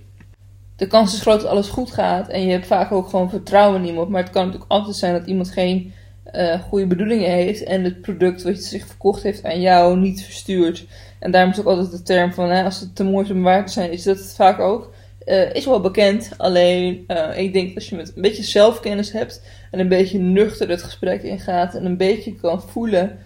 de 0.78 0.88
kans 0.88 1.14
is 1.14 1.22
groot 1.22 1.42
dat 1.42 1.50
alles 1.50 1.68
goed 1.68 1.92
gaat. 1.92 2.28
En 2.28 2.42
je 2.42 2.52
hebt 2.52 2.68
vaak 2.68 2.92
ook 2.92 3.10
gewoon 3.10 3.30
vertrouwen 3.30 3.82
in 3.82 3.88
iemand. 3.88 4.10
Maar 4.10 4.22
het 4.22 4.32
kan 4.32 4.46
natuurlijk 4.46 4.72
altijd 4.72 4.96
zijn 4.96 5.14
dat 5.14 5.28
iemand 5.28 5.50
geen 5.50 5.94
uh, 6.36 6.62
goede 6.62 6.88
bedoelingen 6.88 7.32
heeft. 7.32 7.64
En 7.64 7.84
het 7.84 8.02
product 8.02 8.44
wat 8.44 8.56
je 8.56 8.62
zich 8.62 8.88
verkocht 8.88 9.24
heeft 9.24 9.44
aan 9.44 9.62
jou 9.62 9.98
niet 9.98 10.24
verstuurt. 10.24 10.86
En 11.20 11.32
daarom 11.32 11.52
is 11.52 11.60
ook 11.60 11.66
altijd 11.66 11.92
de 11.92 12.02
term 12.02 12.34
van 12.34 12.50
hè, 12.50 12.64
als 12.64 12.80
het 12.80 12.96
te 12.96 13.04
mooi 13.04 13.32
om 13.32 13.44
waar 13.44 13.66
te 13.66 13.72
zijn, 13.72 13.92
is 13.92 14.04
dat 14.04 14.34
vaak 14.36 14.60
ook. 14.60 14.94
eh, 15.26 15.54
is 15.54 15.66
wel 15.66 15.82
bekend. 15.82 16.30
Alleen 16.38 17.04
uh, 17.08 17.38
ik 17.38 17.54
denk 17.54 17.76
als 17.76 17.90
je 17.90 17.96
met 17.96 18.12
een 18.16 18.22
beetje 18.22 18.44
zelfkennis 18.44 19.12
hebt 19.12 19.42
en 19.72 19.80
een 19.80 19.88
beetje 19.88 20.20
nuchter 20.20 20.70
het 20.70 20.84
gesprek 20.84 21.24
ingaat 21.24 21.76
en 21.76 21.86
een 21.86 21.98
beetje 21.98 22.36
kan 22.36 22.62
voelen 22.62 23.20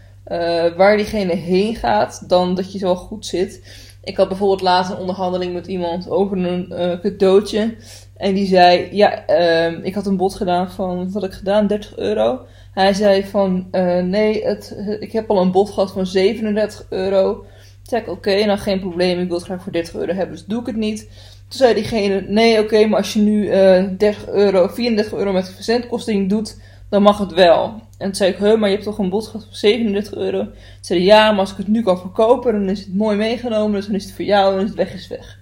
waar 0.77 0.97
diegene 0.97 1.35
heen 1.35 1.75
gaat, 1.75 2.29
dan 2.29 2.55
dat 2.55 2.71
je 2.71 2.79
zo 2.79 2.95
goed 2.95 3.25
zit. 3.25 3.61
Ik 4.03 4.17
had 4.17 4.27
bijvoorbeeld 4.27 4.61
laatst 4.61 4.91
een 4.91 4.97
onderhandeling 4.97 5.53
met 5.53 5.67
iemand 5.67 6.09
over 6.09 6.37
een 6.37 6.99
cadeautje. 7.01 7.75
En 8.21 8.33
die 8.33 8.47
zei, 8.47 8.87
ja, 8.91 9.25
ehm, 9.25 9.79
ik 9.83 9.93
had 9.93 10.05
een 10.05 10.17
bod 10.17 10.35
gedaan 10.35 10.71
van, 10.71 11.03
wat 11.03 11.13
had 11.13 11.23
ik 11.23 11.37
gedaan? 11.37 11.67
30 11.67 11.97
euro. 11.97 12.39
Hij 12.73 12.93
zei 12.93 13.23
van, 13.23 13.67
nee, 14.09 14.43
het, 14.43 14.75
ik 14.99 15.11
heb 15.11 15.29
al 15.29 15.41
een 15.41 15.51
bod 15.51 15.69
gehad 15.69 15.91
van 15.91 16.05
37 16.05 16.85
euro. 16.89 17.45
Zeg 17.83 18.01
oké, 18.01 18.11
okay, 18.11 18.43
nou 18.43 18.59
geen 18.59 18.79
probleem, 18.79 19.19
ik 19.19 19.27
wil 19.27 19.37
het 19.37 19.45
graag 19.45 19.63
voor 19.63 19.71
30 19.71 19.95
euro 19.95 20.13
hebben, 20.13 20.35
dus 20.35 20.45
doe 20.45 20.59
ik 20.59 20.65
het 20.65 20.75
niet. 20.75 20.99
Toen 21.47 21.59
zei 21.59 21.73
diegene, 21.73 22.21
nee 22.27 22.59
oké, 22.59 22.85
maar 22.85 22.97
als 22.97 23.13
je 23.13 23.19
nu 23.19 23.45
uh, 23.45 23.77
eh, 23.77 23.89
30 23.97 24.29
euro, 24.29 24.67
34 24.67 25.13
euro 25.17 25.31
met 25.31 25.49
verzendkosting 25.49 26.29
doet, 26.29 26.57
dan 26.89 27.01
mag 27.01 27.17
het 27.17 27.33
wel. 27.33 27.63
En 27.97 28.07
toen 28.07 28.15
zei 28.15 28.31
ik, 28.31 28.37
huh, 28.37 28.59
maar 28.59 28.69
je 28.69 28.75
hebt 28.75 28.87
toch 28.87 28.97
een 28.97 29.09
bod 29.09 29.25
gehad 29.25 29.43
van 29.43 29.55
37 29.55 30.13
euro? 30.13 30.43
Toen 30.43 30.53
zei 30.81 31.03
ja, 31.03 31.31
maar 31.31 31.39
als 31.39 31.51
ik 31.51 31.57
het 31.57 31.67
nu 31.67 31.83
kan 31.83 31.99
verkopen, 31.99 32.53
dan 32.53 32.69
is 32.69 32.79
het 32.79 32.95
mooi 32.95 33.17
meegenomen, 33.17 33.71
dus 33.71 33.85
dan 33.85 33.95
is 33.95 34.03
het 34.03 34.13
voor 34.13 34.25
jou 34.25 34.53
en 34.53 34.61
is 34.61 34.67
het 34.67 34.77
weg 34.77 34.93
is 34.93 35.07
weg. 35.07 35.39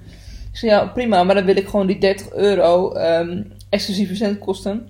Zei, 0.60 0.72
ja 0.72 0.86
prima, 0.86 1.24
maar 1.24 1.36
dan 1.36 1.46
wil 1.46 1.56
ik 1.56 1.68
gewoon 1.68 1.88
die 1.88 1.98
30 1.98 2.34
euro 2.34 2.96
um, 2.96 3.52
exclusief 3.70 4.08
verzendkosten. 4.08 4.88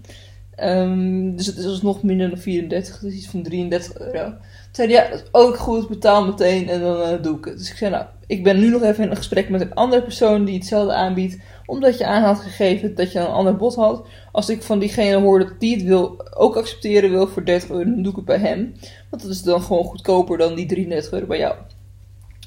Um, 0.64 1.36
dus 1.36 1.46
het 1.46 1.58
is 1.58 1.66
alsnog 1.66 2.04
minder 2.04 2.30
dan 2.30 2.38
34, 2.38 3.00
dus 3.00 3.14
iets 3.14 3.28
van 3.28 3.44
33 3.44 4.00
euro 4.00 4.34
zei 4.72 4.90
ja, 4.90 5.10
dat 5.10 5.20
is 5.20 5.28
ook 5.32 5.58
goed, 5.58 5.88
betaal 5.88 6.26
meteen 6.26 6.70
en 6.70 6.82
dan 6.82 7.00
uh, 7.00 7.22
doe 7.22 7.38
ik 7.38 7.46
het. 7.46 7.58
Dus 7.58 7.70
ik 7.70 7.78
zei, 7.78 7.92
nou, 7.92 8.06
ik 8.28 8.44
ben 8.44 8.60
nu 8.60 8.70
nog 8.70 8.82
even 8.82 9.04
in 9.04 9.10
een 9.10 9.16
gesprek 9.16 9.50
met 9.50 9.62
een 9.62 9.74
andere 9.74 10.02
persoon 10.02 10.46
die 10.46 10.56
hetzelfde 10.56 10.94
aanbiedt. 10.94 11.38
Omdat 11.66 11.98
je 11.98 12.06
aan 12.06 12.24
had 12.24 12.40
gegeven 12.40 12.96
dat 12.96 13.12
je 13.12 13.20
een 13.20 13.26
ander 13.26 13.56
bod 13.56 13.76
had. 13.76 14.08
Als 14.32 14.50
ik 14.50 14.64
van 14.64 14.80
diegene 14.80 15.20
hoor 15.20 15.40
dat 15.40 15.60
die 15.60 15.76
het 15.76 15.84
wil, 15.84 16.22
ook 16.34 16.56
accepteren 16.56 17.10
wil 17.10 17.28
voor 17.28 17.46
30 17.46 17.70
euro, 17.70 17.84
dan 17.84 18.02
doe 18.02 18.12
ik 18.12 18.16
het 18.16 18.26
bij 18.26 18.38
hem. 18.38 18.74
Want 19.10 19.22
dat 19.22 19.32
is 19.32 19.42
dan 19.42 19.62
gewoon 19.62 19.84
goedkoper 19.84 20.38
dan 20.38 20.56
die 20.56 20.66
33 20.66 21.12
euro 21.12 21.26
bij 21.26 21.38
jou. 21.38 21.56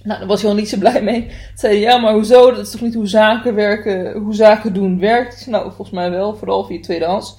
Nou, 0.02 0.18
daar 0.18 0.28
was 0.28 0.40
hij 0.40 0.50
al 0.50 0.56
niet 0.56 0.68
zo 0.68 0.78
blij 0.78 1.02
mee. 1.02 1.30
Zei 1.54 1.78
ja, 1.78 1.98
maar 1.98 2.12
hoezo? 2.12 2.50
Dat 2.50 2.66
is 2.66 2.70
toch 2.70 2.80
niet 2.80 2.94
hoe 2.94 3.06
zaken 3.06 3.54
werken, 3.54 4.12
hoe 4.12 4.34
zaken 4.34 4.72
doen 4.72 4.98
werkt? 4.98 5.46
Nou, 5.46 5.64
volgens 5.64 5.90
mij 5.90 6.10
wel, 6.10 6.36
vooral 6.36 6.64
via 6.64 6.80
tweedehands. 6.80 7.36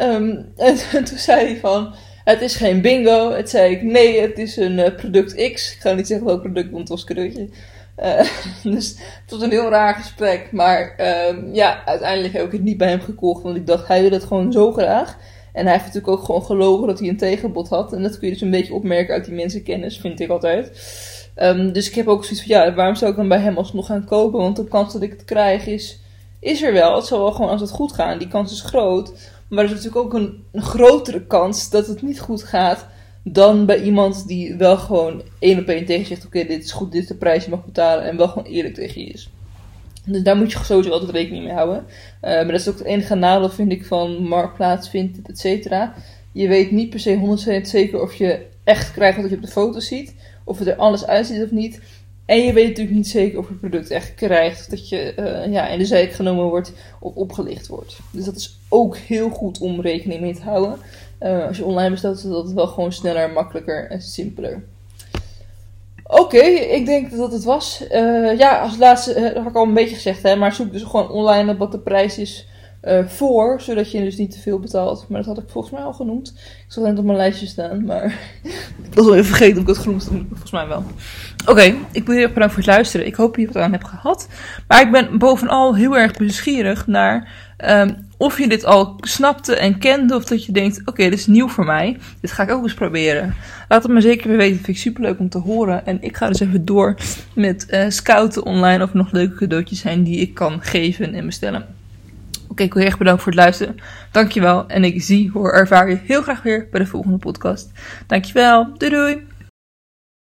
Um, 0.00 0.52
en, 0.56 0.76
en 0.92 1.04
toen 1.04 1.18
zei 1.18 1.46
hij 1.46 1.56
van, 1.56 1.94
het 2.24 2.40
is 2.40 2.56
geen 2.56 2.80
bingo. 2.80 3.32
Het 3.32 3.50
zei 3.50 3.72
ik, 3.72 3.82
nee, 3.82 4.20
het 4.20 4.38
is 4.38 4.56
een 4.56 4.78
uh, 4.78 4.94
product 4.96 5.52
X. 5.52 5.74
Ik 5.74 5.80
ga 5.80 5.92
niet 5.92 6.06
zeggen 6.06 6.26
welk 6.26 6.40
product, 6.40 6.66
want 6.66 6.78
het 6.78 6.88
was 6.88 7.04
cadeautje. 7.04 7.48
Uh, 8.02 8.20
dus 8.74 8.96
was 9.28 9.42
een 9.42 9.50
heel 9.50 9.70
raar 9.70 9.94
gesprek. 9.94 10.48
Maar 10.52 10.94
uh, 11.00 11.54
ja, 11.54 11.84
uiteindelijk 11.84 12.34
heb 12.34 12.46
ik 12.46 12.52
het 12.52 12.62
niet 12.62 12.78
bij 12.78 12.88
hem 12.88 13.00
gekocht. 13.00 13.42
Want 13.42 13.56
ik 13.56 13.66
dacht, 13.66 13.88
hij 13.88 14.02
wil 14.02 14.10
het 14.10 14.24
gewoon 14.24 14.52
zo 14.52 14.72
graag. 14.72 15.16
En 15.52 15.64
hij 15.64 15.72
heeft 15.72 15.84
natuurlijk 15.84 16.12
ook 16.12 16.24
gewoon 16.24 16.44
gelogen 16.44 16.86
dat 16.86 16.98
hij 16.98 17.08
een 17.08 17.16
tegenbod 17.16 17.68
had. 17.68 17.92
En 17.92 18.02
dat 18.02 18.18
kun 18.18 18.26
je 18.26 18.32
dus 18.32 18.42
een 18.42 18.50
beetje 18.50 18.74
opmerken 18.74 19.14
uit 19.14 19.24
die 19.24 19.34
mensenkennis, 19.34 19.98
vind 19.98 20.20
ik 20.20 20.28
altijd. 20.28 20.70
Um, 21.36 21.72
dus 21.72 21.88
ik 21.88 21.94
heb 21.94 22.06
ook 22.06 22.24
zoiets 22.24 22.46
van, 22.46 22.56
ja, 22.56 22.74
waarom 22.74 22.94
zou 22.94 23.10
ik 23.10 23.16
dan 23.16 23.28
bij 23.28 23.38
hem 23.38 23.56
alsnog 23.56 23.86
gaan 23.86 24.04
kopen? 24.04 24.38
Want 24.38 24.56
de 24.56 24.64
kans 24.64 24.92
dat 24.92 25.02
ik 25.02 25.10
het 25.10 25.24
krijg 25.24 25.66
is, 25.66 25.98
is 26.40 26.62
er 26.62 26.72
wel. 26.72 26.96
Het 26.96 27.04
zal 27.04 27.18
wel 27.18 27.32
gewoon 27.32 27.50
als 27.50 27.60
het 27.60 27.70
goed 27.70 27.92
gaan. 27.92 28.18
Die 28.18 28.28
kans 28.28 28.52
is 28.52 28.60
groot. 28.60 29.32
Maar 29.48 29.64
er 29.64 29.70
is 29.70 29.84
natuurlijk 29.84 30.04
ook 30.04 30.14
een, 30.14 30.44
grotere 30.62 31.26
kans 31.26 31.70
dat 31.70 31.86
het 31.86 32.02
niet 32.02 32.20
goed 32.20 32.42
gaat 32.42 32.86
dan 33.22 33.66
bij 33.66 33.82
iemand 33.82 34.26
die 34.26 34.54
wel 34.54 34.76
gewoon 34.76 35.22
één 35.38 35.58
op 35.58 35.68
één 35.68 35.84
tegen 35.84 36.06
zegt: 36.06 36.26
Oké, 36.26 36.44
dit 36.44 36.64
is 36.64 36.72
goed, 36.72 36.92
dit 36.92 37.02
is 37.02 37.08
de 37.08 37.14
prijs, 37.14 37.44
je 37.44 37.50
mag 37.50 37.64
betalen. 37.64 38.04
En 38.04 38.16
wel 38.16 38.28
gewoon 38.28 38.52
eerlijk 38.52 38.74
tegen 38.74 39.00
je 39.00 39.06
is. 39.06 39.30
Dus 40.06 40.22
daar 40.22 40.36
moet 40.36 40.52
je 40.52 40.58
sowieso 40.58 40.90
altijd 40.90 41.10
rekening 41.10 41.44
mee 41.44 41.52
houden. 41.52 41.84
Uh, 41.86 42.30
maar 42.30 42.46
dat 42.46 42.60
is 42.60 42.68
ook 42.68 42.78
het 42.78 42.86
enige 42.86 43.14
nadeel, 43.14 43.50
vind 43.50 43.72
ik, 43.72 43.86
van 43.86 44.22
Marktplaats, 44.22 44.88
Vinted, 44.88 45.28
et 45.28 45.38
cetera. 45.38 45.94
Je 46.32 46.48
weet 46.48 46.70
niet 46.70 46.90
per 46.90 47.00
se 47.00 47.58
100% 47.62 47.66
zeker 47.66 48.02
of 48.02 48.14
je 48.14 48.46
echt 48.64 48.92
krijgt 48.92 49.20
wat 49.20 49.30
je 49.30 49.36
op 49.36 49.42
de 49.42 49.48
foto 49.48 49.80
ziet. 49.80 50.14
Of 50.44 50.58
het 50.58 50.68
er 50.68 50.76
anders 50.76 51.06
uitziet 51.06 51.42
of 51.42 51.50
niet. 51.50 51.80
En 52.26 52.38
je 52.38 52.52
weet 52.52 52.68
natuurlijk 52.68 52.96
niet 52.96 53.08
zeker 53.08 53.38
of 53.38 53.48
je 53.48 53.54
product 53.54 53.90
echt 53.90 54.14
krijgt. 54.14 54.70
Dat 54.70 54.88
je 54.88 55.14
uh, 55.18 55.52
ja, 55.52 55.68
in 55.68 55.78
de 55.78 55.84
zijk 55.84 56.12
genomen 56.12 56.44
wordt 56.44 56.72
of 57.00 57.14
opgelicht 57.14 57.66
wordt. 57.66 57.98
Dus 58.10 58.24
dat 58.24 58.36
is 58.36 58.58
ook 58.68 58.96
heel 58.96 59.30
goed 59.30 59.58
om 59.58 59.80
rekening 59.80 60.20
mee 60.20 60.34
te 60.34 60.42
houden. 60.42 60.78
Uh, 61.20 61.46
als 61.46 61.56
je 61.56 61.64
online 61.64 61.90
bestelt, 61.90 62.16
is 62.16 62.22
dat 62.22 62.52
wel 62.52 62.66
gewoon 62.66 62.92
sneller, 62.92 63.30
makkelijker 63.30 63.90
en 63.90 64.02
simpeler. 64.02 64.64
Oké, 66.06 66.42
ik 66.46 66.86
denk 66.86 67.10
dat 67.10 67.18
dat 67.18 67.32
het 67.32 67.44
was. 67.44 67.84
Uh, 67.92 68.38
ja, 68.38 68.60
als 68.60 68.76
laatste, 68.76 69.14
dat 69.14 69.36
had 69.36 69.46
ik 69.46 69.56
al 69.56 69.66
een 69.66 69.74
beetje 69.74 69.94
gezegd, 69.94 70.22
hè, 70.22 70.36
maar 70.36 70.52
zoek 70.52 70.72
dus 70.72 70.82
gewoon 70.82 71.10
online 71.10 71.56
wat 71.56 71.72
de 71.72 71.78
prijs 71.78 72.18
is 72.18 72.48
voor, 73.06 73.60
zodat 73.60 73.90
je 73.90 74.00
dus 74.00 74.16
niet 74.16 74.30
te 74.30 74.38
veel 74.38 74.58
betaalt. 74.58 75.08
Maar 75.08 75.18
dat 75.24 75.34
had 75.34 75.44
ik 75.44 75.50
volgens 75.50 75.72
mij 75.74 75.82
al 75.82 75.92
genoemd. 75.92 76.28
Ik 76.36 76.64
zal 76.68 76.82
net 76.82 76.98
op 76.98 77.04
mijn 77.04 77.16
lijstje 77.16 77.46
staan, 77.46 77.84
maar 77.84 78.20
was 78.94 79.04
wel 79.04 79.14
even 79.14 79.26
vergeten 79.26 79.56
of 79.56 79.62
ik 79.62 79.68
het 79.68 79.78
genoemd. 79.78 80.04
Volgens 80.28 80.50
mij 80.50 80.66
wel. 80.66 80.84
Oké, 81.46 81.74
ik 81.92 82.06
wil 82.06 82.28
bedankt 82.28 82.54
voor 82.54 82.62
het 82.62 82.72
luisteren. 82.72 83.06
Ik 83.06 83.14
hoop 83.14 83.34
dat 83.34 83.40
je 83.40 83.52
wat 83.52 83.62
aan 83.62 83.72
hebt 83.72 83.88
gehad. 83.88 84.28
Maar 84.68 84.80
ik 84.80 84.90
ben 84.90 85.18
bovenal 85.18 85.74
heel 85.74 85.96
erg 85.96 86.18
nieuwsgierig 86.18 86.86
naar 86.86 87.28
um, 87.64 87.96
of 88.16 88.38
je 88.38 88.48
dit 88.48 88.64
al 88.64 88.96
snapte 89.00 89.56
en 89.56 89.78
kende. 89.78 90.14
Of 90.14 90.24
dat 90.24 90.44
je 90.44 90.52
denkt, 90.52 90.82
oké, 90.84 91.02
dit 91.02 91.18
is 91.18 91.26
nieuw 91.26 91.48
voor 91.48 91.64
mij. 91.64 91.96
Dit 92.20 92.32
ga 92.32 92.42
ik 92.42 92.50
ook 92.50 92.62
eens 92.62 92.74
proberen. 92.74 93.34
Laat 93.68 93.82
het 93.82 93.92
me 93.92 94.00
zeker 94.00 94.28
weer 94.28 94.36
weten. 94.36 94.56
Vind 94.56 94.68
ik 94.68 94.76
super 94.76 95.02
leuk 95.02 95.18
om 95.18 95.28
te 95.28 95.38
horen. 95.38 95.86
En 95.86 96.02
ik 96.02 96.16
ga 96.16 96.28
dus 96.28 96.40
even 96.40 96.64
door 96.64 96.96
met 97.34 97.66
uh, 97.70 97.84
scouten 97.88 98.44
online 98.44 98.82
of 98.82 98.90
er 98.90 98.96
nog 98.96 99.12
leuke 99.12 99.34
cadeautjes 99.34 99.80
zijn 99.80 100.02
die 100.02 100.18
ik 100.18 100.34
kan 100.34 100.62
geven 100.62 101.14
en 101.14 101.26
bestellen. 101.26 101.66
Oké, 102.54 102.62
ik 102.62 102.74
wil 102.74 102.82
je 102.82 102.88
echt 102.88 102.98
bedanken 102.98 103.22
voor 103.22 103.32
het 103.32 103.40
luisteren. 103.40 103.76
Dankjewel. 104.10 104.66
En 104.68 104.84
ik 104.84 105.02
zie, 105.02 105.30
hoor, 105.30 105.52
ervaar 105.52 105.90
je 105.90 105.98
heel 106.04 106.22
graag 106.22 106.42
weer 106.42 106.68
bij 106.70 106.80
de 106.80 106.86
volgende 106.86 107.18
podcast. 107.18 107.70
Dankjewel. 108.06 108.74
Doei 108.78 108.90
doei. 108.90 109.33